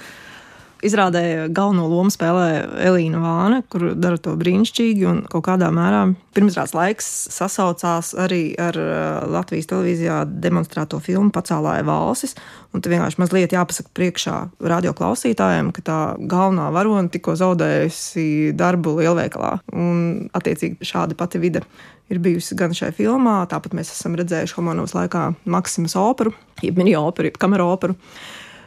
Izrādē 0.86 1.50
galveno 1.52 1.84
lomu 1.90 2.12
spēlē 2.12 2.46
Elīna 2.88 3.20
Vāne, 3.20 3.60
kur 3.68 3.90
dara 3.98 4.16
to 4.20 4.32
brīnišķīgi 4.40 5.06
un 5.10 5.18
kaut 5.28 5.44
kādā 5.50 5.68
mērā 5.74 6.06
pirmsrādes 6.36 6.72
laiks 6.76 7.08
sasaucās 7.34 8.14
arī 8.18 8.54
ar 8.60 8.78
uh, 8.80 9.28
Latvijas 9.28 9.68
televīzijā 9.70 10.22
demonstrēto 10.40 11.00
filmu 11.04 11.32
Pacēlāja 11.34 11.84
valsis. 11.84 12.36
Un 12.72 12.80
te 12.80 12.92
vienkārši 12.92 13.20
mazliet 13.20 13.54
jāpasaka 13.54 13.92
priekšā 13.98 14.36
radio 14.72 14.94
klausītājiem, 14.96 15.72
ka 15.76 15.84
tā 15.84 16.00
galvenā 16.18 16.70
varone 16.72 17.12
tikko 17.12 17.36
zaudējusi 17.40 18.54
darbu 18.56 18.96
lielveikalā. 19.02 19.56
Un 19.76 20.28
attiecīgi 20.36 20.86
šāda 20.86 21.18
pati 21.18 21.42
vide 21.42 21.64
ir 22.10 22.20
bijusi 22.22 22.56
gan 22.58 22.74
šajā 22.76 22.94
filmā, 22.96 23.40
tāpat 23.50 23.74
mēs 23.76 23.92
esam 23.94 24.16
redzējuši 24.18 24.56
Homanovas 24.58 24.96
laikā 24.96 25.32
Maksimas 25.50 25.96
operu, 25.98 26.32
jeb 26.64 26.78
mini 26.80 26.96
operu, 26.98 27.30
jeb 27.30 27.42
kamera 27.42 27.68
operu. 27.70 27.98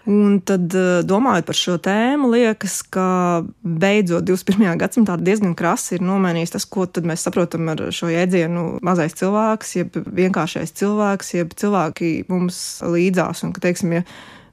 Un 0.05 0.41
tad, 0.43 0.67
eh, 0.75 0.99
domājot 1.07 1.45
par 1.47 1.55
šo 1.55 1.77
tēmu, 1.79 2.27
liekas, 2.33 2.81
ka 2.91 3.43
beidzot 3.63 4.25
21. 4.27 4.75
gadsimtā 4.75 5.15
diezgan 5.15 5.55
krasi 5.55 5.95
ir 5.95 6.03
nomainījis 6.03 6.51
tas, 6.57 6.65
ko 6.67 6.83
mēs 7.07 7.23
saprotam 7.23 7.69
ar 7.71 7.85
šo 7.87 8.11
jēdzienu 8.11 8.81
mazais 8.83 9.15
cilvēks, 9.15 9.75
jeb 9.77 9.95
vienkāršais 9.95 10.75
cilvēks, 10.75 11.33
jeb 11.37 11.55
cilvēki 11.55 12.27
mums 12.27 12.81
līdzās. 12.83 13.45
Un, 13.47 13.55
ka, 13.55 13.63
teiksim, 13.63 13.95
ja 13.95 14.03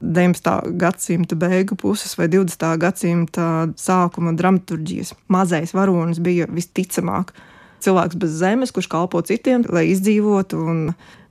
19. 0.00 0.78
gadsimta 0.78 1.34
beigu 1.34 1.74
puses 1.74 2.14
vai 2.16 2.28
20. 2.28 2.78
gadsimta 2.78 3.68
sākuma 3.74 4.36
dramaturgijas 4.38 5.16
mazais 5.28 5.74
varonis 5.74 6.22
bija 6.22 6.46
visticamāk 6.46 7.34
cilvēks 7.82 8.16
bez 8.16 8.38
zemes, 8.38 8.70
kurš 8.70 8.86
kalpo 8.92 9.20
citiem, 9.26 9.66
lai 9.68 9.88
izdzīvotu 9.90 10.62
un 10.62 10.82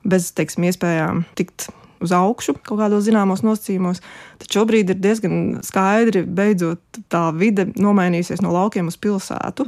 bez 0.04 0.34
teiksim, 0.36 0.68
iespējām 0.68 1.24
tikt 1.40 1.70
uz 2.04 2.14
augšu 2.16 2.56
kaut 2.64 2.80
kādos 2.82 3.06
zināmos 3.08 3.44
nosacījumos. 3.46 4.04
Tad 4.42 4.56
šobrīd 4.56 4.94
ir 4.94 5.02
diezgan 5.02 5.60
skaidri, 5.66 6.24
beidzot 6.24 7.02
tā 7.12 7.30
vide 7.36 7.70
nomainījusies 7.76 8.44
no 8.46 8.54
laukiem 8.56 8.92
uz 8.92 9.00
pilsētu. 9.02 9.68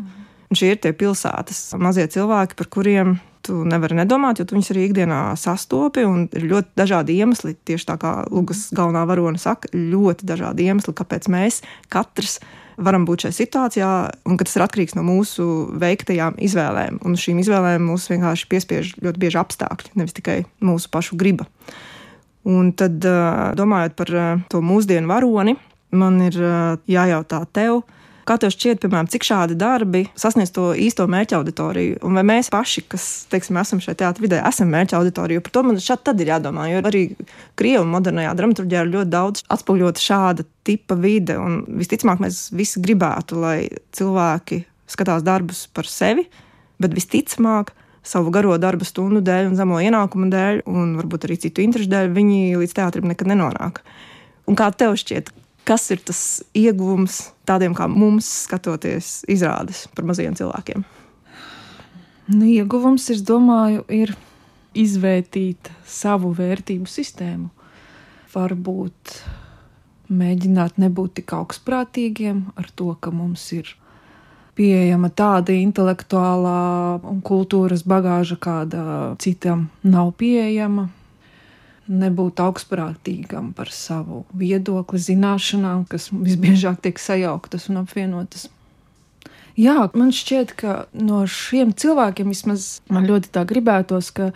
Un 0.51 0.59
šie 0.59 0.73
ir 0.73 0.81
tie 0.83 0.91
pilsētas 0.91 1.69
mazie 1.79 2.07
cilvēki, 2.11 2.57
par 2.59 2.67
kuriem 2.71 3.19
tu 3.45 3.61
nevari 3.65 3.97
nedomāt, 3.97 4.39
jo 4.39 4.45
tu 4.45 4.55
viņus 4.55 4.71
arī 4.73 4.88
ikdienā 4.88 5.19
sastopi. 5.39 6.03
Ir 6.38 6.47
ļoti 6.51 6.75
dažādi 6.77 7.17
iemesli, 7.21 7.55
tieši 7.67 7.88
tā 7.89 7.97
kā 8.01 8.15
Lūgas 8.29 8.67
galvenā 8.75 9.05
varone 9.09 9.41
saka, 9.41 9.71
ļoti 9.73 10.27
dažādi 10.29 10.67
iemesli, 10.69 10.95
kāpēc 10.97 11.29
mēs 11.31 11.61
katrs 11.91 12.39
varam 12.81 13.05
būt 13.05 13.25
šajā 13.25 13.38
situācijā, 13.38 13.91
un 14.25 14.39
tas 14.41 14.55
ir 14.57 14.65
atkarīgs 14.65 14.95
no 14.97 15.05
mūsu 15.05 15.45
veiktajām 15.81 16.39
izvēlēm. 16.41 17.01
Un 17.05 17.17
šīm 17.19 17.41
izvēlēm 17.43 17.85
mūs 17.91 18.09
vienkārši 18.11 18.50
piespiež 18.51 18.93
ļoti 19.01 19.21
bieži 19.21 19.41
apstākļi, 19.41 19.95
nevis 20.00 20.17
tikai 20.17 20.41
mūsu 20.63 20.91
pašu 20.93 21.19
griba. 21.19 21.47
Un 22.50 22.71
tad, 22.74 23.03
domājot 23.57 23.93
par 24.00 24.12
to 24.50 24.62
mūsdienu 24.65 25.12
varoni, 25.12 25.53
man 25.93 26.21
ir 26.25 26.38
jājautā 26.89 27.43
tev, 27.53 27.83
kā 28.27 28.38
tev 28.41 28.53
šķiet, 28.53 28.81
piemēram, 28.81 29.10
cik 29.12 29.25
šādi 29.25 29.57
darbi 29.60 30.03
sasniedz 30.19 30.53
to 30.55 30.71
īsto 30.77 31.05
mērķa 31.10 31.39
auditoriju, 31.39 32.00
un 32.07 32.17
vai 32.17 32.24
mēs 32.27 32.51
paši, 32.53 32.83
kas, 32.91 33.07
teiksim, 33.31 33.60
esam 33.62 33.81
šajā 33.83 34.00
teātrī 34.01 34.27
vidē, 34.27 34.41
esam 34.48 34.71
mērķa 34.74 35.00
auditorija, 35.00 35.43
par 35.43 35.55
to 35.55 35.63
man 35.67 35.81
šeit 35.81 36.03
tad 36.07 36.21
ir 36.21 36.31
jādomā, 36.33 36.67
jo 36.71 36.83
arī 36.88 37.03
Krievijas 37.60 37.89
modernajā 37.91 38.33
dramaturgijā 38.39 38.86
ir 38.86 38.93
ļoti 38.95 39.12
daudz 39.12 39.45
atspoguļota 39.51 40.05
šāda 40.05 40.48
tipa 40.67 40.98
vide, 41.01 41.38
un 41.41 41.62
visticamāk 41.81 42.24
mēs 42.24 42.43
visi 42.55 42.83
gribētu, 42.83 43.41
lai 43.41 43.57
cilvēki 43.98 44.63
skatās 44.91 45.25
darbus 45.25 45.65
par 45.74 45.89
sevi, 45.89 46.27
bet 46.81 46.95
visticamāk, 46.98 47.74
savu 48.03 48.31
garo 48.34 48.55
darba 48.62 48.86
stundu 48.88 49.22
dēļ 49.25 49.51
un 49.51 49.58
zemo 49.60 49.81
ienākumu 49.81 50.29
dēļ, 50.31 50.63
un 50.70 50.96
varbūt 51.00 51.27
arī 51.27 51.38
citu 51.46 51.63
interesu 51.63 51.91
dēļ, 51.91 52.10
viņi 52.15 52.41
līdz 52.62 52.74
teātrim 52.77 53.10
nekad 53.12 53.29
nenonāk. 53.31 53.84
Un 54.50 54.58
kā 54.58 54.72
tev 54.74 54.98
šķiet, 55.00 55.29
kas 55.67 55.86
ir 55.93 56.01
tas 56.05 56.22
ieguvums 56.58 57.27
tādiem 57.48 57.75
kā 57.77 57.88
mums, 57.91 58.29
skatoties 58.48 59.22
izrādes 59.31 59.86
par 59.96 60.08
maziem 60.10 60.36
cilvēkiem? 60.38 60.84
Nu, 62.31 62.46
ieguvums, 62.48 63.10
es 63.13 63.22
domāju, 63.27 63.84
ir 63.91 64.15
izvērtīt 64.77 65.72
savu 65.88 66.31
vērtību 66.38 66.89
sistēmu. 66.89 67.50
Varbūt 68.31 69.17
mēģināt 70.12 70.79
nebūt 70.79 71.20
tik 71.20 71.34
augstprātīgiem 71.36 72.46
ar 72.60 72.70
to, 72.75 72.93
ka 73.00 73.12
mums 73.15 73.43
ir 73.55 73.74
pieejama 74.58 75.10
tāda 75.13 75.55
intelektuālā 75.55 77.01
un 77.08 77.22
kultūras 77.25 77.86
bagāža, 77.88 78.38
kāda 78.41 78.81
citam 79.22 79.70
nav 79.84 80.13
pieejama. 80.20 80.89
Nebūt 81.91 82.39
augstprātīgam 82.39 83.51
par 83.58 83.72
savu 83.74 84.24
viedokli, 84.38 85.01
zināšanām, 85.01 85.84
kas 85.89 86.08
visbiežāk 86.13 86.79
tiek 86.86 87.00
sajauktas 87.01 87.67
un 87.72 87.81
apvienotas. 87.81 88.48
Jā, 89.60 89.89
man 89.98 90.13
šķiet, 90.15 90.53
ka 90.55 90.75
no 90.96 91.25
šiem 91.27 91.74
cilvēkiem 91.75 92.29
vismaz 92.31 92.79
man 92.91 93.08
ļoti 93.10 93.34
tā 93.36 93.43
gribētos, 93.50 94.13
ka 94.15 94.29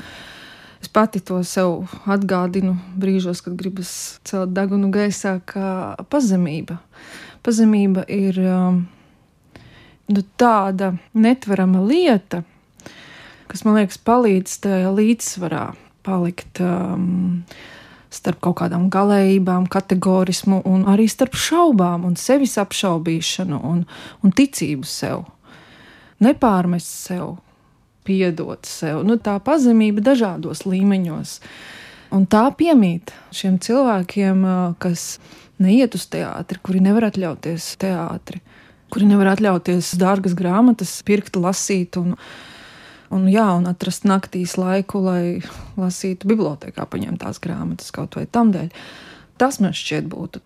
es 0.84 0.92
pati 0.92 1.22
to 1.24 1.40
sev 1.48 1.86
atgādinu 2.04 2.76
brīžos, 3.00 3.40
kad 3.46 3.56
gribas 3.56 3.94
celt 4.28 4.52
degunu 4.58 4.92
gaisā, 4.92 5.38
kā 5.48 5.96
pazemība. 6.12 6.82
Pazemība 7.46 8.04
ir 8.12 8.42
um, 8.44 8.84
nu, 10.12 10.26
tāda 10.40 10.96
netverama 11.14 11.84
lieta, 11.86 12.44
kas 13.52 13.64
man 13.66 13.80
liekas 13.80 14.02
palīdz 14.02 14.60
tajā 14.66 14.92
līdzsvarā 14.96 15.70
palikt. 16.06 16.62
Um, 16.62 17.46
starp 18.16 18.40
kaut 18.44 18.60
kādām 18.62 18.88
galējībām, 18.94 19.68
kategorismu, 19.72 20.62
un 20.70 20.86
arī 20.92 21.08
starp 21.12 21.36
šaubām 21.36 22.06
un 22.08 22.16
sevis 22.20 22.56
apšaubīšanu 22.62 23.60
un, 23.72 23.82
un 24.24 24.36
ticību 24.36 24.88
sev. 24.88 25.26
Nepārmest 26.24 26.92
sev, 27.10 27.36
piedot 28.08 28.70
sev, 28.70 29.02
nu, 29.08 29.18
tā 29.20 29.36
pazemība 29.44 30.04
dažādos 30.06 30.64
līmeņos. 30.70 31.40
Un 32.16 32.28
tā 32.32 32.46
piemīt 32.56 33.12
šiem 33.36 33.58
cilvēkiem, 33.60 34.46
kas 34.80 35.18
neiet 35.60 35.98
uz 35.98 36.06
teātri, 36.12 36.62
kuri 36.64 36.84
nevar 36.86 37.10
atļauties 37.10 37.74
teātri, 37.82 38.40
kuri 38.96 39.10
nevar 39.10 39.34
atļauties 39.34 39.92
dārgas 40.00 40.38
grāmatas, 40.40 40.96
pirkt, 41.04 41.36
lasīt. 41.36 41.98
Un, 42.00 42.14
un, 43.12 43.28
jā, 43.28 43.50
un 43.58 43.68
atrast 43.68 44.08
naktīs 44.08 44.56
laiku, 44.56 45.04
lai 45.04 45.42
lasītu 45.76 46.32
bibliotekā, 46.32 46.88
paņemtās 46.88 47.42
grāmatas 47.44 47.92
kaut 47.96 48.16
vai 48.16 48.24
tam 48.32 48.56
dēļ. 48.56 48.72
Tas 49.36 49.60
man 49.60 49.76
šķiet 49.76 50.08
būtu 50.08 50.40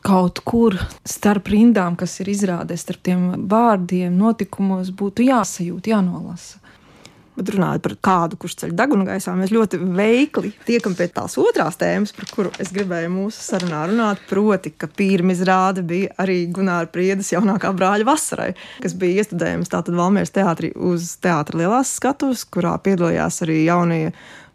kaut 0.00 0.40
kur 0.48 0.78
starp 1.04 1.50
rindām, 1.52 1.98
kas 2.00 2.16
ir 2.22 2.30
izrādēs, 2.32 2.86
starp 2.86 3.04
tiem 3.04 3.26
vārdiem, 3.50 4.16
notikumos, 4.16 4.88
būtu 4.96 5.28
jāsajūt, 5.28 5.92
jānolasa. 5.92 6.62
Bet 7.38 7.52
runājot 7.54 7.84
par 7.84 7.94
kādu, 8.04 8.38
kurš 8.42 8.56
ceļ 8.62 8.72
degunu 8.76 9.06
gaisā, 9.06 9.32
mēs 9.38 9.52
ļoti 9.54 9.78
veikli 9.96 10.50
tiekam 10.66 10.96
pie 10.98 11.06
tās 11.14 11.38
otrās 11.40 11.78
tēmas, 11.80 12.12
par 12.16 12.26
kuru 12.34 12.50
es 12.60 12.72
gribēju 12.74 13.12
mūsu 13.14 13.44
sarunā 13.44 13.84
runāt. 13.88 14.24
Proti, 14.28 14.72
ka 14.74 14.90
pirmā 14.90 15.36
izrāde 15.36 15.84
bija 15.86 16.10
arī 16.20 16.42
Gunāra 16.50 16.90
Priedes 16.90 17.30
jaunākā 17.32 17.70
brāļa 17.76 18.08
vasarai, 18.08 18.50
kas 18.82 18.98
bija 18.98 19.22
iestudējums 19.22 19.70
tātad 19.72 19.96
Valmieras 19.96 20.34
teātrī 20.34 20.74
uz 20.74 21.14
teātra 21.22 21.62
lielās 21.62 21.94
skatuves, 22.00 22.44
kurā 22.50 22.74
piedalījās 22.82 23.42
arī 23.46 23.62
jaunie 23.62 24.04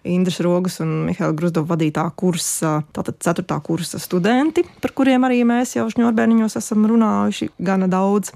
Indras 0.05 0.39
Rogas 0.39 0.79
un 0.83 0.91
Mihaila 1.07 1.33
Gruzdova 1.33 1.73
vadītā 1.73 2.05
kursa, 2.19 2.77
tātad 2.93 3.17
4. 3.23 3.59
kursa 3.65 3.99
studenti, 4.01 4.61
par 4.81 4.93
kuriem 4.97 5.25
arī 5.25 5.41
mēs 5.47 5.75
jau 5.79 5.87
šņurbēniņos 5.89 6.59
esam 6.61 6.85
runājuši 6.91 7.49
gana 7.57 7.89
daudz. 7.89 8.35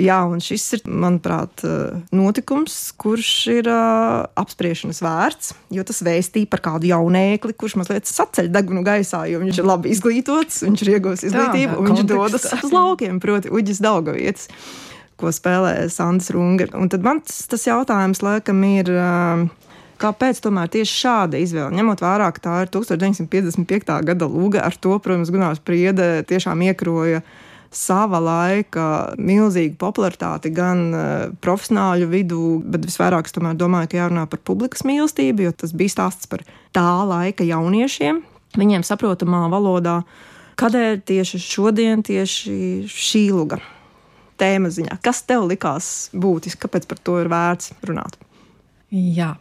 Jā, 0.00 0.22
un 0.24 0.40
šis 0.40 0.62
ir, 0.78 0.82
manuprāt, 0.88 1.60
notikums, 2.16 2.74
kurš 3.00 3.32
ir 3.52 3.66
uh, 3.68 4.22
apspriešanas 4.40 5.02
vērts, 5.04 5.50
jo 5.76 5.84
tas 5.84 6.00
vēstīja 6.06 6.48
par 6.48 6.62
kādu 6.64 6.88
jaunēkli, 6.88 7.52
kurš 7.60 7.76
mazliet 7.82 8.08
saceļ 8.08 8.48
degunu 8.54 8.80
gaisā, 8.86 9.26
jo 9.28 9.42
viņš 9.42 9.60
ir 9.60 9.68
labi 9.68 9.92
izglītots, 9.92 10.62
viņš 10.64 10.84
ir 10.86 10.92
iegūmis 10.94 11.26
izglītību, 11.28 11.76
un 11.76 11.90
viņš 11.90 12.06
dodas 12.08 12.48
uz 12.56 12.72
laukiem, 12.72 13.20
proti, 13.20 13.52
uģis 13.52 13.82
Daugavietis, 13.84 14.48
ko 15.20 15.34
spēlē 15.34 15.76
Sandrs 15.92 16.32
Runger. 16.32 16.72
Un 16.78 16.88
tad 16.92 17.04
man 17.04 17.20
tas, 17.20 17.44
tas 17.52 17.68
jautājums, 17.68 18.24
laikam, 18.24 18.64
ir. 18.72 18.94
Uh, 18.96 19.50
Kāpēc 20.02 20.40
tomēr 20.42 20.66
tieši 20.66 20.96
šāda 20.98 21.38
izvēle? 21.38 21.76
Ņemot 21.78 22.00
vērā, 22.02 22.26
ka 22.34 22.40
tā 22.42 22.54
ir 22.64 22.70
1955. 22.74 23.92
gada 24.08 24.26
lūga, 24.26 24.64
ar 24.66 24.74
to, 24.74 24.96
protams, 24.98 25.30
Gunārs 25.30 25.60
Priede 25.62 26.24
tiešām 26.26 26.64
iekroja 26.66 27.20
uh, 27.20 27.36
sava 27.72 28.20
laika 28.22 28.86
milzīgu 29.18 29.78
popularitāti 29.80 30.52
gan 30.54 30.82
uh, 30.92 31.04
profesionāļu 31.44 32.08
vidū, 32.12 32.42
bet 32.64 32.84
visvairāk 32.86 33.30
es 33.30 33.36
domāju, 33.36 33.90
ka 33.90 33.98
jārunā 33.98 34.26
par 34.30 34.42
publikas 34.44 34.84
mīlestību, 34.88 35.46
jo 35.46 35.52
tas 35.56 35.72
bija 35.76 35.96
stāsts 35.96 36.28
par 36.30 36.44
tā 36.76 36.88
laika 37.08 37.46
jauniešiem, 37.48 38.22
viņiem 38.60 38.84
saprotamā 38.86 39.46
valodā. 39.52 40.02
Kādēļ 40.60 41.00
tieši 41.08 41.40
šodien, 41.40 42.04
tieši 42.04 42.84
šī 42.92 43.24
luga 43.32 43.58
tēma 44.40 44.68
ziņā? 44.72 44.98
Kas 45.04 45.24
tev 45.26 45.46
likās 45.48 46.10
būtiski, 46.12 46.60
kāpēc 46.66 46.86
par 46.90 47.00
to 47.00 47.16
ir 47.22 47.32
vērts 47.32 47.72
runāt? 47.88 48.18
Jā, 48.92 49.32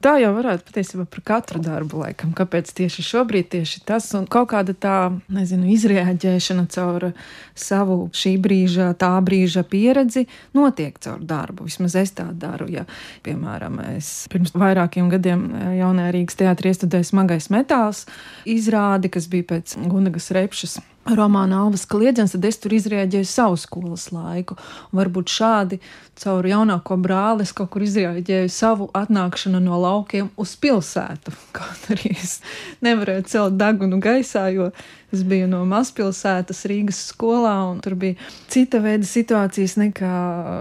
Tā 0.00 0.14
jau 0.16 0.30
varētu 0.32 0.64
patiesībā 0.64 1.04
par 1.12 1.20
katru 1.28 1.60
darbu, 1.60 1.98
laikam, 2.00 2.30
kāpēc 2.32 2.70
tieši 2.72 3.02
šobrīd 3.04 3.50
tieši 3.52 3.82
tas 3.84 4.06
un 4.16 4.24
kaut 4.32 4.48
kāda 4.54 4.72
tā, 4.72 4.94
nezinu, 5.28 5.66
izrēģēšana 5.74 6.64
caur 6.72 7.10
savu 7.52 7.98
šī 8.16 8.32
brīža, 8.40 8.94
tā 8.96 9.10
brīža 9.20 9.60
pieredzi 9.68 10.24
notiek 10.56 10.96
caur 11.04 11.20
darbu. 11.20 11.66
Vismaz 11.68 11.98
es 12.00 12.14
tā 12.16 12.30
daru. 12.32 12.70
Ja, 12.72 12.86
piemēram, 13.26 13.76
es 13.92 14.24
pirms 14.32 14.54
vairākiem 14.56 15.10
gadiem 15.12 15.44
jaunajā 15.82 16.14
Rīgas 16.16 16.40
teātrī 16.40 16.72
iestudēju 16.72 17.10
smagais 17.10 17.50
metāls 17.52 18.06
izrādi, 18.48 19.12
kas 19.12 19.28
bija 19.28 19.50
pēc 19.52 19.76
Gunagas 19.84 20.32
Repšas 20.32 20.78
romāna 21.08 21.62
Alvas 21.64 21.86
Kliedzens, 21.88 22.34
tad 22.34 22.44
es 22.44 22.58
tur 22.60 22.74
izrēģēju 22.76 23.26
savu 23.28 23.56
skolas 23.58 24.10
laiku. 24.12 24.56
Un 24.90 25.00
varbūt 25.00 25.32
šādi 25.32 25.80
caur 26.20 26.46
jaunāko 26.46 26.98
brāli 27.00 27.46
es 27.46 27.54
kaut 27.56 27.70
kur 27.72 27.84
izrēģēju 27.86 28.50
savu 28.52 28.90
atnākšanu 28.96 29.62
no 29.64 29.80
laukiem 29.80 30.30
uz 30.40 30.54
pilsētu. 30.60 31.32
Kaut 31.56 31.88
arī 31.94 32.12
es 32.14 32.38
nevarēju 32.84 33.26
celt 33.32 33.56
degunu 33.60 34.00
gaisā, 34.02 34.46
jo 34.54 34.70
es 35.14 35.24
biju 35.26 35.48
no 35.50 35.64
mazpilsētas 35.68 36.62
Rīgas 36.70 37.00
skolā, 37.10 37.56
un 37.72 37.80
tur 37.82 37.96
bija 37.98 38.18
cita 38.52 38.82
veida 38.84 39.08
situācijas 39.08 39.78
nekā 39.80 40.14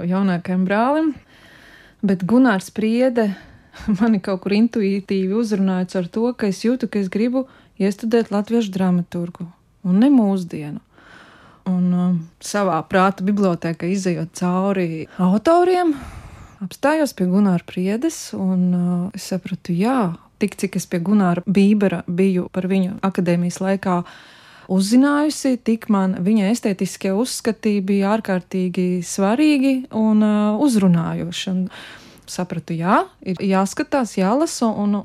jaunākajam 0.10 0.66
brālim. 0.66 1.14
Bet 2.02 2.24
Gunārs 2.24 2.72
Priede 2.72 3.34
mani 4.00 4.24
kaut 4.24 4.46
kur 4.46 4.56
intuitīvi 4.56 5.36
uzrunāja 5.36 6.00
ar 6.00 6.10
to, 6.10 6.32
ka 6.34 6.50
es 6.50 6.64
jūtu, 6.64 6.88
ka 6.88 7.04
es 7.04 7.12
gribu 7.12 7.46
iestudēt 7.80 8.32
latviešu 8.32 8.72
dramaturgu 8.76 9.52
un 9.90 10.00
ne 10.04 10.12
mūsdienu. 10.14 10.80
Un 11.70 11.92
um, 11.94 12.16
savā 12.42 12.80
prāta 12.90 13.26
bibliotekā 13.26 13.90
izējot 13.92 14.32
cauri 14.40 15.06
autoriem, 15.22 15.94
apstājos 16.64 17.14
pie 17.18 17.28
Gunāra 17.30 17.66
Priedes, 17.68 18.32
un 18.34 18.66
uh, 18.74 19.06
es 19.18 19.28
sapratu, 19.30 19.76
jā, 19.76 20.16
tik 20.42 20.58
cik 20.60 20.80
es 20.80 20.88
pie 20.90 21.02
Gunāra 21.04 21.44
Bībera 21.46 22.02
biju 22.08 22.48
par 22.56 22.70
viņu 22.72 22.98
akadēmijas 23.06 23.60
laikā 23.62 24.00
uzzinājusi, 24.70 25.58
tik 25.66 25.90
man 25.94 26.16
viņa 26.26 26.52
estētiskie 26.54 27.14
uzskati 27.18 27.80
bija 27.86 28.16
ārkārtīgi 28.16 29.04
svarīgi 29.06 29.76
un 29.98 30.26
uh, 30.26 30.62
uzrunājoši. 30.64 31.50
Un 31.54 31.66
sapratu, 32.30 32.76
jā, 32.78 33.04
ir 33.26 33.42
jāskatās, 33.44 34.16
jālasa. 34.20 34.70
Un, 34.70 35.02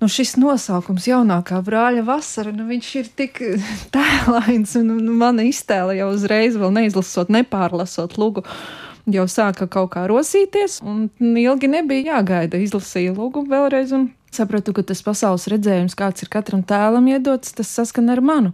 nu, 0.00 0.08
šis 0.10 0.34
nosaukums, 0.40 1.08
jaunākā 1.10 1.60
brāļa 1.64 2.04
vasara, 2.08 2.52
nu, 2.56 2.66
viņš 2.70 2.90
ir 3.00 3.10
tik 3.16 3.40
tēlains, 3.94 4.76
un 4.80 4.94
nu, 5.00 5.16
mana 5.20 5.46
iztēle 5.48 5.98
jau 5.98 6.10
uzreiz, 6.14 6.58
vēl 6.60 6.72
neizlasot, 6.76 7.32
nepārlasot 7.32 8.16
lūgu. 8.20 8.46
Jau 9.10 9.24
sāka 9.32 9.66
kaut 9.66 9.94
kā 9.94 10.04
rosīties, 10.10 10.78
un 10.86 11.08
ilgi 11.40 11.70
nebija 11.72 12.16
jāgaida. 12.16 12.60
Izlasīju 12.60 13.16
lūgu 13.16 13.46
vēlreiz, 13.48 13.94
un 13.96 14.10
sapratu, 14.30 14.74
ka 14.76 14.84
tas 14.86 15.00
pasaules 15.02 15.48
redzējums, 15.50 15.96
kāds 15.98 16.22
ir 16.22 16.30
katram 16.30 16.62
tēlam 16.62 17.08
iedots, 17.10 17.54
tas 17.56 17.72
saskan 17.80 18.12
ar 18.12 18.20
manu. 18.22 18.52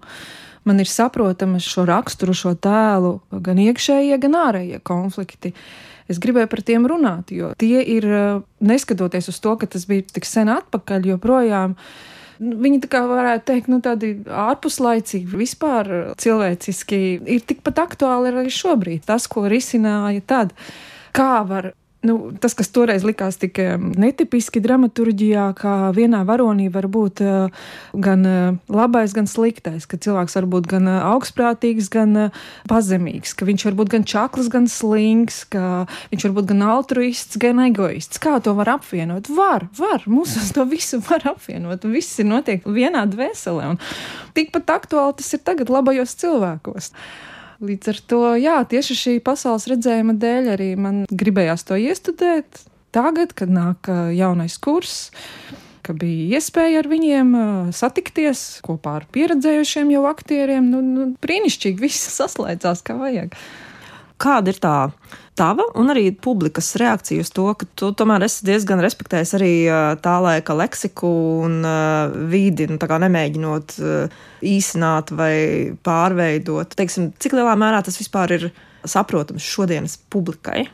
Man 0.66 0.80
ir 0.82 0.88
saprotama 0.90 1.60
šo 1.62 1.84
raksturu, 1.86 2.34
šo 2.34 2.54
tēlu, 2.58 3.18
gan 3.30 3.58
iekšējie, 3.62 4.16
gan 4.22 4.38
ārējie 4.38 4.80
konflikti. 4.86 5.52
Es 6.10 6.20
gribēju 6.22 6.50
par 6.50 6.62
tiem 6.66 6.86
runāt, 6.86 7.32
jo 7.34 7.52
tie 7.58 7.80
ir, 7.82 8.06
eh, 8.06 8.42
neskatoties 8.60 9.28
uz 9.28 9.40
to, 9.40 9.56
ka 9.56 9.66
tas 9.66 9.86
bija 9.86 10.02
tik 10.02 10.24
sen 10.24 10.48
atpakaļ, 10.48 11.10
joprojām. 11.14 11.76
Nu, 12.38 12.56
viņi 12.60 12.82
tā 12.84 12.88
kā 12.92 13.00
varētu 13.08 13.44
teikt, 13.48 13.68
nu, 13.72 13.80
tādi 13.80 14.12
ārpuslaicīgi, 14.28 15.38
vispār 15.40 16.14
cilvēciski, 16.20 17.00
ir 17.24 17.40
tikpat 17.40 17.80
aktuāli 17.80 18.28
arī 18.28 18.52
šobrīd. 18.52 19.06
Tas, 19.08 19.26
ko 19.26 19.48
risināja 19.48 20.20
tad, 20.20 20.52
kā 21.16 21.46
var 21.48 21.72
nu, 22.06 22.16
tas, 22.40 22.54
kas 22.56 22.70
toreiz 22.72 23.04
likās 23.06 23.38
tik 23.40 23.58
netipiski 23.98 24.62
dramaturgijā, 24.64 25.48
kā 25.58 25.74
vienā 25.96 26.22
varonī 26.28 26.68
var 26.72 26.88
būt 26.92 27.22
uh, 27.24 27.66
gan 27.92 28.24
uh, 28.26 28.56
labais, 28.72 29.14
gan 29.16 29.28
sliktais, 29.30 29.86
ka 29.88 29.98
cilvēks 30.00 30.38
var 30.38 30.48
būt 30.54 30.68
gan 30.70 30.88
uh, 30.90 30.98
augstprātīgs, 31.12 31.90
gan 31.92 32.30
pazemīgs, 32.70 33.34
ka 33.36 33.48
viņš 33.48 33.66
var 33.68 33.78
būt 33.80 33.92
gan 33.96 34.06
čakls, 34.08 34.50
gan 34.52 34.70
slings, 34.70 35.42
ka 35.52 35.84
viņš 36.12 36.28
var 36.28 36.36
būt 36.40 36.50
gan 36.52 36.64
altruists, 36.70 37.40
gan 37.42 37.62
egoists. 37.66 38.22
Kā 38.22 38.38
to 38.42 38.56
var 38.58 38.76
apvienot? 38.76 39.30
Var, 39.32 39.68
var, 39.78 40.06
mūsos 40.10 40.52
to 40.56 40.66
visu 40.70 41.02
var 41.10 41.26
apvienot, 41.34 41.86
un 41.86 41.96
viss 41.96 42.20
ir 42.22 42.30
notiek 42.30 42.66
vienā 42.66 43.06
dvēselē, 43.10 43.72
un 43.74 43.80
tikpat 44.36 44.76
aktuāli 44.78 45.18
tas 45.20 45.32
ir 45.36 45.42
tagad 45.46 45.72
labajos 45.72 46.16
cilvēkos. 46.22 46.92
Līdz 47.64 47.92
ar 47.92 48.00
to, 48.10 48.22
jā, 48.36 48.56
tieši 48.68 48.96
šī 49.00 49.14
pasaules 49.24 49.68
redzējuma 49.70 50.16
dēļ 50.20 50.50
arī 50.56 50.72
man 50.76 51.04
gribējās 51.08 51.64
to 51.68 51.78
iestudēt. 51.80 52.66
Tagad, 52.92 53.32
kad 53.36 53.52
nāk 53.52 53.88
jaunais 54.16 54.56
kurs, 54.60 55.10
ka 55.84 55.94
bija 55.96 56.36
iespēja 56.36 56.82
ar 56.82 56.88
viņiem 56.90 57.32
satikties 57.76 58.60
kopā 58.66 58.98
ar 59.00 59.06
pieredzējušiem 59.12 59.92
jau 59.94 60.04
aktieriem, 60.10 60.68
nu, 60.72 60.82
nu 60.84 61.08
brīnišķīgi 61.22 61.84
viss 61.86 62.10
saslēdzās 62.18 62.84
kā 62.86 62.98
vajag. 63.00 63.36
Kāda 64.16 64.52
ir 64.52 64.60
tā 64.62 64.76
tava 65.36 65.66
un 65.76 65.92
arī 65.92 66.06
publikas 66.10 66.70
reakcija 66.80 67.20
uz 67.20 67.28
to, 67.36 67.44
ka 67.58 67.68
tu 67.76 67.90
tomēr 67.92 68.24
esi 68.24 68.46
diezgan 68.48 68.80
respektējis 68.80 69.34
arī 69.36 69.50
tā 70.00 70.14
laika 70.24 70.56
leksiku 70.56 71.10
un 71.44 71.58
vidi, 72.32 72.68
nu, 72.70 72.78
nemēģinot 72.80 73.76
īsināt 74.40 75.12
vai 75.18 75.36
pārveidot? 75.84 76.72
Teiksim, 76.78 77.10
cik 77.20 77.36
lielā 77.36 77.58
mērā 77.60 77.84
tas 77.84 78.00
vispār 78.00 78.38
ir 78.38 78.48
saprotams 78.88 79.44
šodienas 79.44 80.00
publikai? 80.08 80.64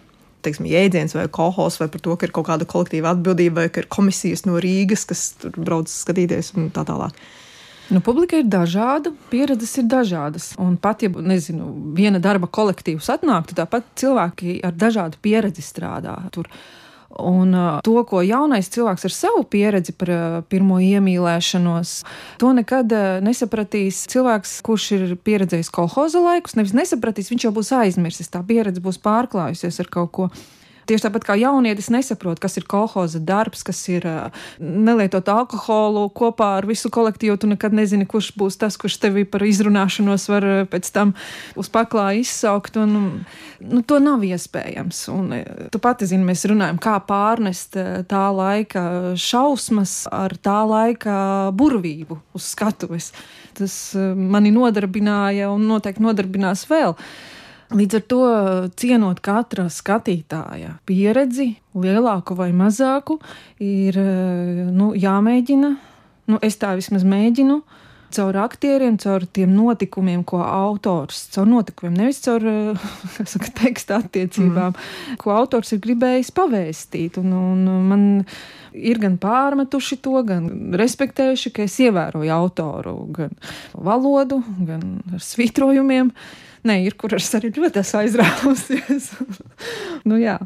teiksim, 0.43 0.67
jēdziens 0.71 1.15
vai 1.17 1.29
kohos, 1.33 1.79
vai 1.81 1.89
par 1.93 2.03
to, 2.03 2.17
ka 2.19 2.27
ir 2.27 2.35
kaut 2.35 2.49
kāda 2.49 2.67
kolektīva 2.69 3.13
atbildība, 3.15 3.63
vai 3.63 3.73
ka 3.73 3.83
ir 3.83 3.89
komisijas 3.93 4.45
no 4.49 4.59
Rīgas, 4.63 5.07
kas 5.09 5.29
tur 5.39 5.55
brauc 5.59 5.91
skatīties 5.91 6.53
un 6.59 6.71
tā 6.75 6.83
tālāk. 6.89 7.17
Nu, 7.91 8.01
publika 8.01 8.39
ir 8.39 8.47
dažāda, 8.47 9.11
pieredzes 9.33 9.75
ir 9.81 9.89
dažādas. 9.91 10.53
Un 10.61 10.77
pat, 10.81 11.03
ja 11.03 11.11
nezinu, 11.11 11.73
viena 11.97 12.21
darba 12.23 12.47
kolektīvs 12.47 13.11
atnāktu, 13.17 13.57
tāpat 13.59 13.89
cilvēki 13.99 14.61
ar 14.67 14.77
dažādu 14.79 15.19
pieredzi 15.23 15.65
strādā 15.67 16.15
tur. 16.35 16.49
Un 17.19 17.53
uh, 17.53 17.81
to, 17.85 17.99
ko 18.09 18.23
jaunais 18.25 18.71
cilvēks 18.73 19.05
ar 19.05 19.13
savu 19.13 19.43
pieredzi 19.45 19.93
par 19.93 20.13
uh, 20.15 20.39
pirmo 20.49 20.79
iemīlēšanos, 20.81 21.93
to 22.41 22.55
nekad 22.57 22.95
uh, 22.97 23.19
nesapratīs 23.25 24.07
cilvēks, 24.13 24.55
kurš 24.65 24.87
ir 24.97 25.05
pieredzējis 25.21 25.69
kolhoza 25.75 26.23
laikus. 26.25 26.57
Nevis 26.57 26.73
nesapratīs, 26.79 27.29
viņš 27.35 27.49
jau 27.49 27.53
būs 27.59 27.75
aizmirsis, 27.83 28.33
tā 28.33 28.41
pieredze 28.49 28.81
būs 28.81 29.03
pārklājusies 29.05 29.83
ar 29.85 29.93
kaut 29.93 30.13
ko. 30.17 30.31
Tieši 30.89 31.07
tāpat 31.07 31.27
kā 31.27 31.37
jaunietis 31.39 31.91
nesaprot, 31.95 32.41
kas 32.43 32.57
ir 32.59 32.67
kolhoza 32.71 33.21
darbs, 33.23 33.63
kas 33.67 33.79
ir 33.93 34.07
nelietot 34.59 35.29
alkoholu 35.31 36.09
kopā 36.11 36.57
ar 36.59 36.67
visu 36.67 36.91
kolektīvu. 36.93 37.37
Tu 37.39 37.51
nekad 37.53 37.77
nezini, 37.77 38.07
kurš 38.09 38.33
būs 38.39 38.59
tas, 38.59 38.79
kurš 38.81 38.99
tevi 39.05 39.23
par 39.29 39.45
izrunāšanos 39.47 40.27
var 40.33 40.47
pēc 40.73 40.91
tam 40.95 41.15
uz 41.59 41.71
paklāja 41.73 42.25
izsaukt. 42.25 42.79
Un, 42.83 42.97
nu, 43.63 43.83
to 43.87 44.01
nav 44.03 44.25
iespējams. 44.27 45.05
Un, 45.15 45.37
tu 45.71 45.83
pati 45.83 46.09
zini, 46.11 46.27
mēs 46.27 46.43
runājam, 46.51 46.81
kā 46.83 46.97
pārnest 47.07 47.79
tā 48.11 48.25
laika 48.35 49.15
šausmas 49.19 50.09
ar 50.11 50.35
tā 50.43 50.63
laika 50.67 51.15
burvību 51.55 52.19
uz 52.35 52.51
skatuves. 52.57 53.13
Tas 53.55 53.77
mani 54.17 54.51
nodarbināja 54.55 55.53
un 55.53 55.69
noteikti 55.71 56.03
nodarbinās 56.03 56.67
vēl. 56.71 56.97
Līdz 57.73 57.97
ar 57.97 58.03
to 58.05 58.25
cienot 58.77 59.21
katra 59.25 59.65
skatītāja 59.73 60.75
pieredzi, 60.89 61.55
lielāku 61.73 62.37
vai 62.37 62.51
mazāku, 62.53 63.17
ir 63.65 63.97
nu, 64.69 64.91
jāmēģina. 64.93 65.71
Nu, 66.29 66.41
es 66.45 66.59
tā 66.61 66.75
vismaz 66.77 67.07
mēģinu. 67.09 67.63
Caur 68.13 68.37
aktieriem, 68.43 68.99
caur 69.01 69.25
tiem 69.25 69.55
notikumiem, 69.57 70.21
ko 70.29 70.43
autors, 70.45 71.23
caur 71.33 71.49
notikumiem, 71.49 71.97
nevis 72.03 72.21
caur 72.27 72.45
saka, 73.33 73.49
teksta 73.63 74.03
attiecībām, 74.03 74.77
mm. 74.77 75.17
ko 75.23 75.33
autors 75.33 75.73
ir 75.73 75.81
gribējis 75.87 76.35
pavēstīt. 76.37 77.17
Un, 77.23 77.33
un 77.33 77.89
man 77.89 78.07
ir 78.77 79.01
gan 79.01 79.17
pārmetuši 79.23 80.03
to, 80.05 80.19
gan 80.29 80.77
respektējuši, 80.77 81.57
ka 81.57 81.65
es 81.65 81.81
ievēroju 81.89 82.37
autoru, 82.37 82.99
gan 83.17 83.33
valodu, 83.73 84.43
gan 84.61 84.99
ar 85.09 85.25
svītrojumiem. 85.33 86.13
Nē, 86.69 86.79
ir, 86.87 86.95
kur 86.99 87.15
es 87.17 87.27
arī 87.35 87.51
ļoti 87.57 87.83
esmu 87.83 88.01
aizrāvusies. 88.05 89.11
nu, 90.09 90.19
jā. 90.23 90.39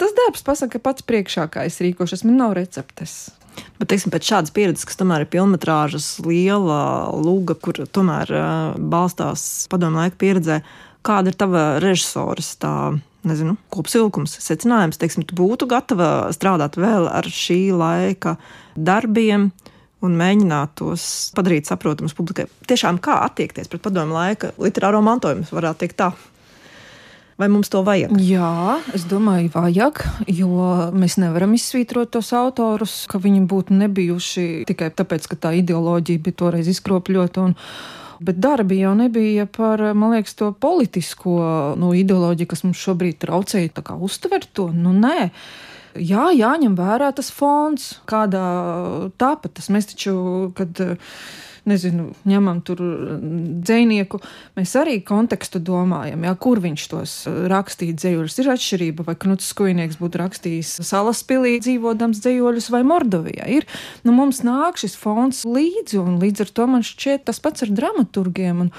Tas 0.00 0.14
darbs 0.16 0.44
pasaka 0.46 0.80
pats 0.82 1.04
priekšā, 1.06 1.46
kā 1.52 1.66
es 1.68 1.80
rīkošos. 1.84 2.24
Man 2.26 2.40
nav 2.40 2.54
receptes. 2.58 3.34
Bet, 3.78 3.90
teiksim, 3.92 4.10
pēc 4.10 4.26
šādas 4.26 4.54
pieredzes, 4.54 4.86
kas 4.88 4.98
tomēr 4.98 5.24
ir 5.24 5.30
filmas 5.30 6.08
liela 6.24 6.80
lūga, 7.14 7.54
kur 7.60 7.84
tomēr 7.86 8.32
uh, 8.34 8.78
balstās 8.78 9.68
padomu 9.70 10.00
laika 10.00 10.18
pieredzē, 10.18 10.60
kāda 11.06 11.30
ir 11.30 11.38
tava 11.38 11.64
režisoras 11.82 12.54
tā 12.58 12.72
nezinu, 13.24 13.56
kopsavilkums, 13.72 14.36
secinājums, 14.44 14.98
teiksim, 15.00 15.24
tu 15.24 15.36
būtu 15.38 15.68
gatava 15.70 16.32
strādāt 16.34 16.76
vēl 16.80 17.08
ar 17.08 17.28
šī 17.28 17.72
laika 17.76 18.36
darbiem, 18.76 19.50
un 20.04 20.18
mēģināt 20.20 20.76
tos 20.80 21.06
padarīt 21.36 21.70
saprotamus 21.70 22.14
publikai. 22.16 22.46
Tiešām 22.68 23.00
kā 23.04 23.22
attiekties 23.24 23.70
pret 23.72 23.82
padomu 23.84 24.16
laika 24.16 24.52
literāro 24.60 25.02
mantojumu, 25.04 25.48
varētu 25.50 25.84
teikt 25.84 26.00
tā. 26.02 26.12
Vai 27.34 27.48
mums 27.50 27.66
to 27.66 27.80
vajag? 27.82 28.12
Jā, 28.22 28.78
es 28.94 29.08
domāju, 29.10 29.50
vajag, 29.56 30.04
jo 30.30 30.68
mēs 30.94 31.16
nevaram 31.18 31.56
izsvītrot 31.56 32.12
tos 32.14 32.30
autorus, 32.36 33.00
ka 33.10 33.18
viņi 33.18 33.42
būtu 33.50 33.74
nebijuši 33.74 34.46
tikai 34.68 34.92
tāpēc, 34.94 35.26
ka 35.32 35.40
tā 35.48 35.54
ideoloģija 35.58 36.22
bija 36.22 36.38
toreiz 36.44 36.70
izkropļota. 36.70 37.48
Bet 38.24 38.38
darbi 38.38 38.78
jau 38.78 38.92
nebija 38.94 39.48
par, 39.50 39.82
man 39.98 40.14
liekas, 40.14 40.36
to 40.38 40.52
politisko 40.54 41.34
nu, 41.80 41.90
ideoloģiju, 41.98 42.50
kas 42.52 42.62
mums 42.62 42.78
šobrīd 42.78 43.18
traucēja 43.26 43.82
uztvert 43.98 44.52
to. 44.54 44.68
Nu, 44.70 44.94
nē, 44.94 45.32
jā, 45.98 46.28
jāņem 46.34 46.76
vērā 46.78 47.10
tas 47.16 47.30
fons, 47.34 47.94
kādā 48.10 48.44
tāpat 49.20 49.56
tas 49.58 49.70
mēs 49.72 49.92
taču, 49.92 50.14
kad 50.58 50.80
nezinu, 51.64 52.10
ņemam 52.28 52.60
tur 52.66 52.80
dzinieku, 53.64 54.20
mēs 54.58 54.74
arī 54.76 54.98
kontekstu 55.06 55.62
domājam, 55.64 56.26
jā, 56.26 56.34
kur 56.40 56.60
viņš 56.64 56.84
tos 56.92 57.14
rakstīja 57.50 57.96
dzējuļus. 58.00 58.36
Ir 58.42 58.50
atšķirība, 58.54 59.06
vai 59.08 59.16
Knuts 59.22 59.48
Skujnieks 59.52 59.98
būtu 60.00 60.20
rakstījis 60.20 60.74
Salaspilī 60.84 61.56
dzīvodams 61.64 62.20
dzējuļus 62.24 62.68
vai 62.74 62.82
Mordovijā. 62.88 63.48
Ir, 63.56 63.68
nu, 64.04 64.12
mums 64.16 64.42
nāk 64.44 64.80
šis 64.82 64.98
fons 65.00 65.44
līdzi, 65.48 66.02
un 66.02 66.20
līdz 66.22 66.44
ar 66.44 66.54
to 66.60 66.68
man 66.76 66.84
šķiet 66.84 67.26
tas 67.30 67.40
pats 67.44 67.64
ar 67.64 67.72
dramaturgiem. 67.72 68.66
Un, 68.66 68.72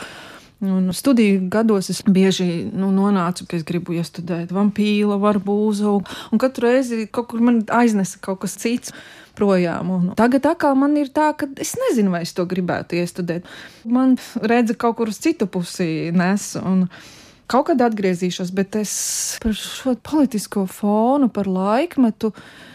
Un 0.65 0.93
studiju 0.93 1.49
gados 1.51 1.89
es 1.93 2.01
bieži 2.05 2.65
nu, 2.73 2.91
nonācu, 2.95 3.47
ka 3.49 3.57
es 3.57 3.65
gribu 3.67 3.95
iestudēt 3.97 4.53
vampīru, 4.55 5.17
varbūzu, 5.21 5.93
un 6.31 6.41
katru 6.41 6.69
reizi 6.69 7.05
kaut 7.07 7.29
kur 7.31 7.43
man 7.45 7.61
aiznesa 7.69 8.21
kaut 8.23 8.43
kas 8.45 8.57
cits. 8.61 8.95
Projām. 9.35 9.89
Un 9.91 10.03
tagad 10.15 10.45
atkal 10.47 10.77
man 10.79 10.93
ir 10.95 11.09
tā, 11.11 11.33
ka 11.35 11.49
es 11.59 11.73
nezinu, 11.75 12.13
vai 12.13 12.21
es 12.23 12.31
to 12.31 12.45
gribētu 12.47 12.95
iestudēt. 12.95 13.43
Man 13.83 14.13
redzi 14.39 14.77
kaut 14.79 14.95
kur 14.95 15.11
uz 15.11 15.19
citu 15.19 15.49
pusi 15.51 16.13
nes. 16.15 16.53
Un, 16.63 16.87
Kaut 17.45 17.67
kad 17.67 17.77
atgriezīšos, 17.85 18.49
bet 18.57 18.73
es 18.79 18.91
par 19.43 19.53
šo 19.53 19.91
politisko 20.01 20.63
fonu, 20.65 21.27
par 21.29 21.45
laikmetu, 21.45 22.31
uh, 22.31 22.71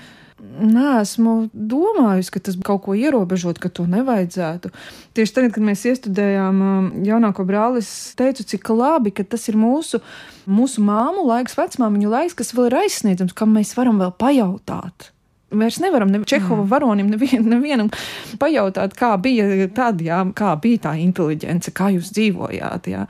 neesmu 0.61 1.35
domājusi, 1.53 2.33
ka 2.35 2.42
tas 2.48 2.59
kaut 2.64 2.83
ko 2.87 2.96
ierobežot, 2.98 3.61
ka 3.62 3.70
to 3.72 3.87
nevajadzētu. 3.90 4.72
Tieši 5.16 5.37
tagad, 5.37 5.55
kad 5.57 5.66
mēs 5.66 5.85
iestudējām 5.90 6.64
um, 6.64 6.90
jaunāko 7.07 7.46
brāli, 7.48 7.85
es 7.85 8.12
teicu, 8.18 8.46
cik 8.55 8.72
labi, 8.74 9.12
ka 9.14 9.24
tas 9.24 9.48
ir 9.53 9.59
mūsu, 9.61 10.03
mūsu 10.50 10.85
māmu 10.85 11.26
laiks, 11.29 11.57
vecmāmiņu 11.59 12.12
laiks, 12.12 12.37
kas 12.38 12.55
vēl 12.57 12.70
ir 12.70 12.81
aizsniedzams, 12.85 13.37
kam 13.37 13.55
mēs 13.57 13.74
varam 13.79 14.00
vēl 14.03 14.14
pajautāt. 14.20 15.11
Mēs 15.50 15.81
nevaram 15.83 16.12
ne 16.12 16.22
Čehova 16.22 16.62
mm. 16.62 16.70
varonim 16.70 17.09
nevien, 17.11 17.42
nevienam 17.50 17.88
pajautāt, 18.38 18.94
kā 18.98 19.16
bija 19.18 19.66
tad, 19.74 20.03
jā, 20.05 20.22
kā 20.37 20.55
bija 20.62 20.87
tā 20.87 20.94
inteliģence, 21.03 21.74
kā 21.74 21.90
jūs 21.96 22.12
dzīvojāt. 22.14 22.87
Jā. 22.92 23.07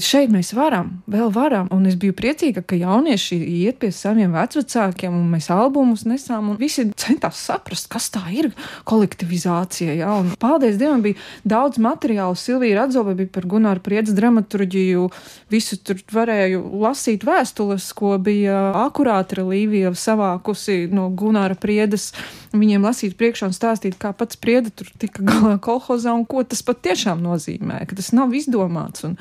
Šeit 0.00 0.32
mēs 0.34 0.50
varam, 0.56 0.90
vēl 1.10 1.30
varam, 1.34 1.68
un 1.74 1.86
es 1.86 1.94
biju 2.00 2.14
priecīga, 2.16 2.64
ka 2.66 2.76
jaunieši 2.78 3.38
iet 3.38 3.78
pie 3.82 3.90
saviem 3.94 4.34
vecākiem, 4.34 5.14
un 5.14 5.28
mēs 5.30 5.50
albumus 5.54 6.04
nesām, 6.08 6.50
un 6.50 6.58
visi 6.58 6.86
centās 6.98 7.38
saprast, 7.46 7.88
kas 7.92 8.10
tā 8.14 8.24
ir 8.34 8.50
kolektivizācija. 8.88 9.94
Ja? 10.00 10.14
Un, 10.18 10.32
paldies 10.40 10.78
Dievam, 10.80 11.04
bija 11.04 11.18
daudz 11.46 11.78
materiālu. 11.82 12.36
Silvija 12.38 12.82
Radzobe 12.82 13.14
bija 13.18 13.30
par 13.34 13.46
Gunāru 13.50 13.82
Priedes 13.84 14.16
dramaturģiju, 14.16 15.06
visu 15.54 15.78
tur 15.84 16.02
varēju 16.14 16.64
lasīt 16.82 17.26
vēstules, 17.26 17.90
ko 17.96 18.16
bija 18.18 18.72
akurāti 18.84 19.42
Līvija 19.44 19.92
savākusi 19.98 20.88
no 20.94 21.08
Gunāra 21.14 21.56
Priedes. 21.58 22.10
Viņiem 22.54 22.86
lasīt 22.86 23.16
priekšā 23.18 23.50
un 23.50 23.56
stāstīt, 23.56 23.98
kā 24.00 24.12
pats 24.16 24.38
Priede 24.40 24.70
tur 24.74 24.90
tika 24.98 25.24
galā 25.26 25.56
kolhozā 25.62 26.14
un 26.14 26.26
ko 26.28 26.44
tas 26.46 26.62
patiešām 26.66 27.22
nozīmē, 27.24 27.84
ka 27.88 27.98
tas 27.98 28.12
nav 28.16 28.34
izdomāts. 28.36 29.06
Un, 29.06 29.18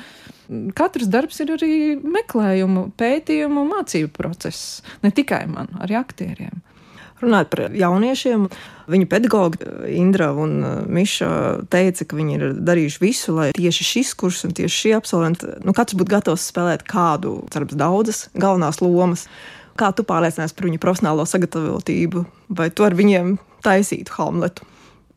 katrs 0.76 1.10
darbs 1.12 1.40
ir 1.44 1.54
arī 1.56 1.74
meklējumu, 2.02 2.90
pētījumu, 3.00 3.66
mācību 3.70 4.12
process. 4.16 4.82
Ne 5.04 5.14
tikai 5.16 5.46
man, 5.52 5.72
arī 5.84 5.98
aktieriem. 6.00 6.62
Runājot 7.24 7.52
par 7.54 7.62
jauniešiem, 7.78 8.48
viņu 8.92 9.08
pedagogi 9.08 9.68
Indra 9.96 10.32
un 10.36 10.58
uh, 10.60 10.72
Miša 10.92 11.30
teica, 11.72 12.08
ka 12.10 12.18
viņi 12.20 12.36
ir 12.36 12.44
darījuši 12.68 13.00
visu, 13.00 13.36
lai 13.38 13.48
tieši 13.56 13.88
šis 13.88 14.12
kurs 14.20 14.42
un 14.48 14.52
tieši 14.58 14.80
šie 14.82 14.94
absolventi, 14.98 15.48
nu, 15.64 15.76
katrs 15.78 15.96
būtu 16.00 16.12
gatavs 16.12 16.50
spēlēt 16.52 16.84
kādu, 16.90 17.38
cerams, 17.54 17.78
daudzas 17.80 18.26
galvenās 18.36 18.82
lomas. 18.84 19.28
Kā 19.80 19.94
tu 19.96 20.04
pārliecinājies 20.06 20.54
par 20.58 20.68
viņu 20.68 20.82
profesionālo 20.84 21.24
sagatavotību, 21.26 22.26
vai 22.60 22.68
tu 22.76 22.86
ar 22.86 22.94
viņiem 22.98 23.38
taisītu 23.66 24.20
Hamletu? 24.20 24.68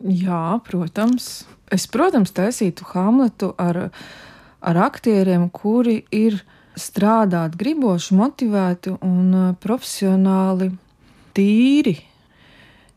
Jā, 0.06 0.60
protams. 0.68 1.44
Es, 1.72 1.88
protams, 1.90 2.30
taisītu 2.36 2.86
Hamletu 2.92 3.50
ar 3.58 3.88
viņu 3.88 4.25
ar 4.66 4.80
aktieriem, 4.88 5.48
kuri 5.54 6.00
ir 6.14 6.40
strādāt 6.76 7.56
griboši, 7.56 8.16
motivēti 8.18 8.96
un 9.00 9.30
uh, 9.32 9.52
profesionāli 9.62 10.72
tīri. 11.36 11.96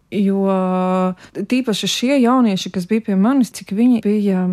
Jo 0.09 0.41
tīpaši 1.37 1.87
šie 1.87 2.15
jaunieši, 2.23 2.71
kas 2.73 2.87
bija 2.89 3.11
pie 3.11 3.15
manis, 3.19 3.51
cik 3.53 3.75
viņi 3.77 3.99
bija 4.01 4.47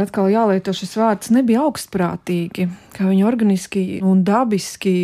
atkal 0.00 0.28
jālieto 0.30 0.72
šis 0.74 0.94
vārds, 0.98 1.30
nebija 1.34 1.62
augstprātīgi, 1.66 2.66
kā 2.94 3.06
viņi 3.06 3.26
organiski 3.26 3.84
un 4.06 4.24
dabiski 4.26 4.94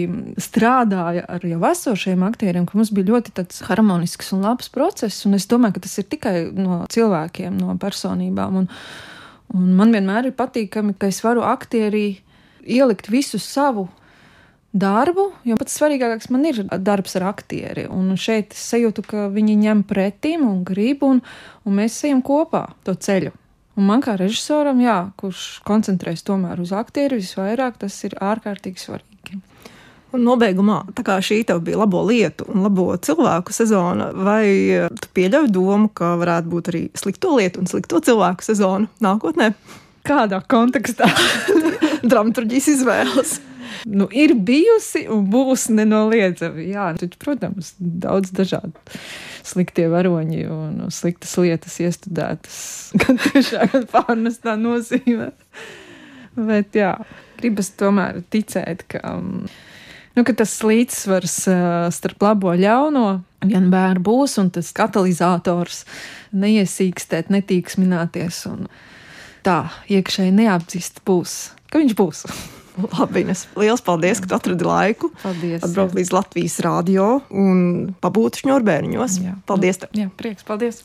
strādāja 0.40 1.26
ar 1.30 1.46
jau 1.46 1.60
esošiem 1.70 2.24
aktieriem, 2.26 2.66
ka 2.66 2.78
mums 2.78 2.90
bija 2.94 3.12
ļoti 3.12 3.46
harmonisks 3.68 4.32
un 4.34 4.46
labs 4.46 4.70
process. 4.72 5.24
Un 5.28 5.38
es 5.38 5.46
domāju, 5.50 5.78
ka 5.78 5.86
tas 5.86 5.98
ir 6.02 6.10
tikai 6.10 6.34
no 6.54 6.82
cilvēkiem, 6.90 7.58
no 7.58 7.76
personībām. 7.80 8.62
Un, 8.62 8.70
Un 9.54 9.72
man 9.78 9.94
vienmēr 9.94 10.30
ir 10.30 10.36
patīkami, 10.38 10.94
ka 10.98 11.08
es 11.10 11.22
varu 11.24 11.42
aktierī 11.46 12.20
ielikt 12.62 13.10
visu 13.10 13.40
savu 13.42 13.88
darbu, 14.70 15.26
jo 15.42 15.56
pats 15.58 15.74
svarīgākais 15.80 16.30
man 16.30 16.46
ir 16.46 16.62
darbs 16.78 17.16
ar 17.18 17.26
aktieri. 17.32 17.88
Un 17.90 18.14
šeit 18.20 18.54
es 18.54 18.62
sajūtu, 18.70 19.04
ka 19.10 19.26
viņi 19.34 19.58
ņem 19.64 19.84
pretim 19.90 20.46
un 20.46 20.62
grib, 20.66 21.02
un, 21.06 21.22
un 21.66 21.78
mēs 21.80 21.98
ejam 22.06 22.22
kopā 22.22 22.68
to 22.86 22.94
ceļu. 22.94 23.34
Un 23.78 23.86
man 23.88 24.02
kā 24.04 24.16
režisoram, 24.20 24.80
jā, 24.82 24.98
kurš 25.18 25.60
koncentrējas 25.66 26.26
tomēr 26.26 26.60
uz 26.62 26.74
aktieru 26.76 27.18
visvairāk, 27.18 27.80
tas 27.80 27.96
ir 28.06 28.18
ārkārtīgi 28.20 28.82
svarīgi. 28.82 29.09
Un 30.10 30.24
nobeigumā, 30.26 30.80
tā 30.96 31.04
kā 31.06 31.20
šī 31.22 31.42
tev 31.46 31.60
bija 31.66 31.78
labo 31.78 32.00
lietu 32.08 32.48
un 32.50 32.64
labo 32.66 32.88
cilvēku 32.98 33.54
sezona, 33.54 34.08
vai 34.10 34.88
tu 34.98 35.10
pieļauj 35.14 35.50
domu, 35.54 35.90
ka 35.94 36.16
varētu 36.18 36.50
būt 36.50 36.70
arī 36.72 36.82
slikto 36.98 37.36
lietu 37.36 37.62
un 37.62 37.70
slikto 37.70 38.00
cilvēku 38.02 38.46
sezona 38.46 38.90
nākotnē? 39.04 39.52
Kādā 40.06 40.40
kontekstā? 40.50 41.06
Dramaturgijas 42.10 42.70
izvēles. 42.74 43.38
Nu, 43.86 44.08
ir 44.12 44.34
bijusi 44.34 45.06
un 45.12 45.24
būs 45.30 45.68
nenoliedzami. 45.72 46.66
Jā, 46.72 46.90
taču, 46.98 47.16
protams, 47.22 47.74
daudz 47.78 48.32
dažādu 48.34 48.74
sliktie 49.46 49.86
varoņi 49.90 50.44
un 50.52 50.90
sliktas 50.92 51.32
lietas 51.40 51.78
iestudētas 51.82 52.58
gan 53.00 53.20
tiešā, 53.22 53.70
gan 53.72 53.86
pārnestā 53.92 54.56
nozīmē. 54.60 55.30
Bet 56.40 56.76
jā, 56.78 56.94
gribas 57.40 57.72
tomēr 57.78 58.20
ticēt, 58.32 58.86
ka, 58.90 59.16
nu, 60.20 60.36
tas 60.36 60.54
līdzsvars 60.66 61.36
starp 61.96 62.24
labo 62.24 62.52
un 62.52 62.62
ļauno 62.62 63.04
vienmēr 63.46 64.00
būs, 64.04 64.36
un 64.42 64.50
tas 64.54 64.70
katalizators 64.76 65.84
neiesīkstēt, 66.36 67.32
netīksmināties 67.32 68.44
un 68.50 68.68
tā 69.46 69.62
iekšēji 69.90 70.36
neapdzist 70.36 71.02
būs, 71.08 71.36
ka 71.72 71.80
viņš 71.82 71.96
būs. 71.98 72.24
Labi, 72.94 73.24
Ines, 73.24 73.44
liels 73.58 73.82
paldies, 73.84 74.22
ka 74.22 74.38
atradi 74.38 74.64
laiku. 74.64 75.10
Paldies. 75.24 75.64
Atbraukt 75.66 75.96
līdz 75.98 76.14
Latvijas 76.14 76.60
rādio 76.64 77.08
un 77.28 77.90
pabūt 78.00 78.40
šņurbēniņos. 78.44 79.20
Jā. 79.24 79.36
Paldies! 79.48 79.82
Tev. 79.82 79.92
Jā, 79.98 80.08
prieks, 80.16 80.46
paldies! 80.46 80.84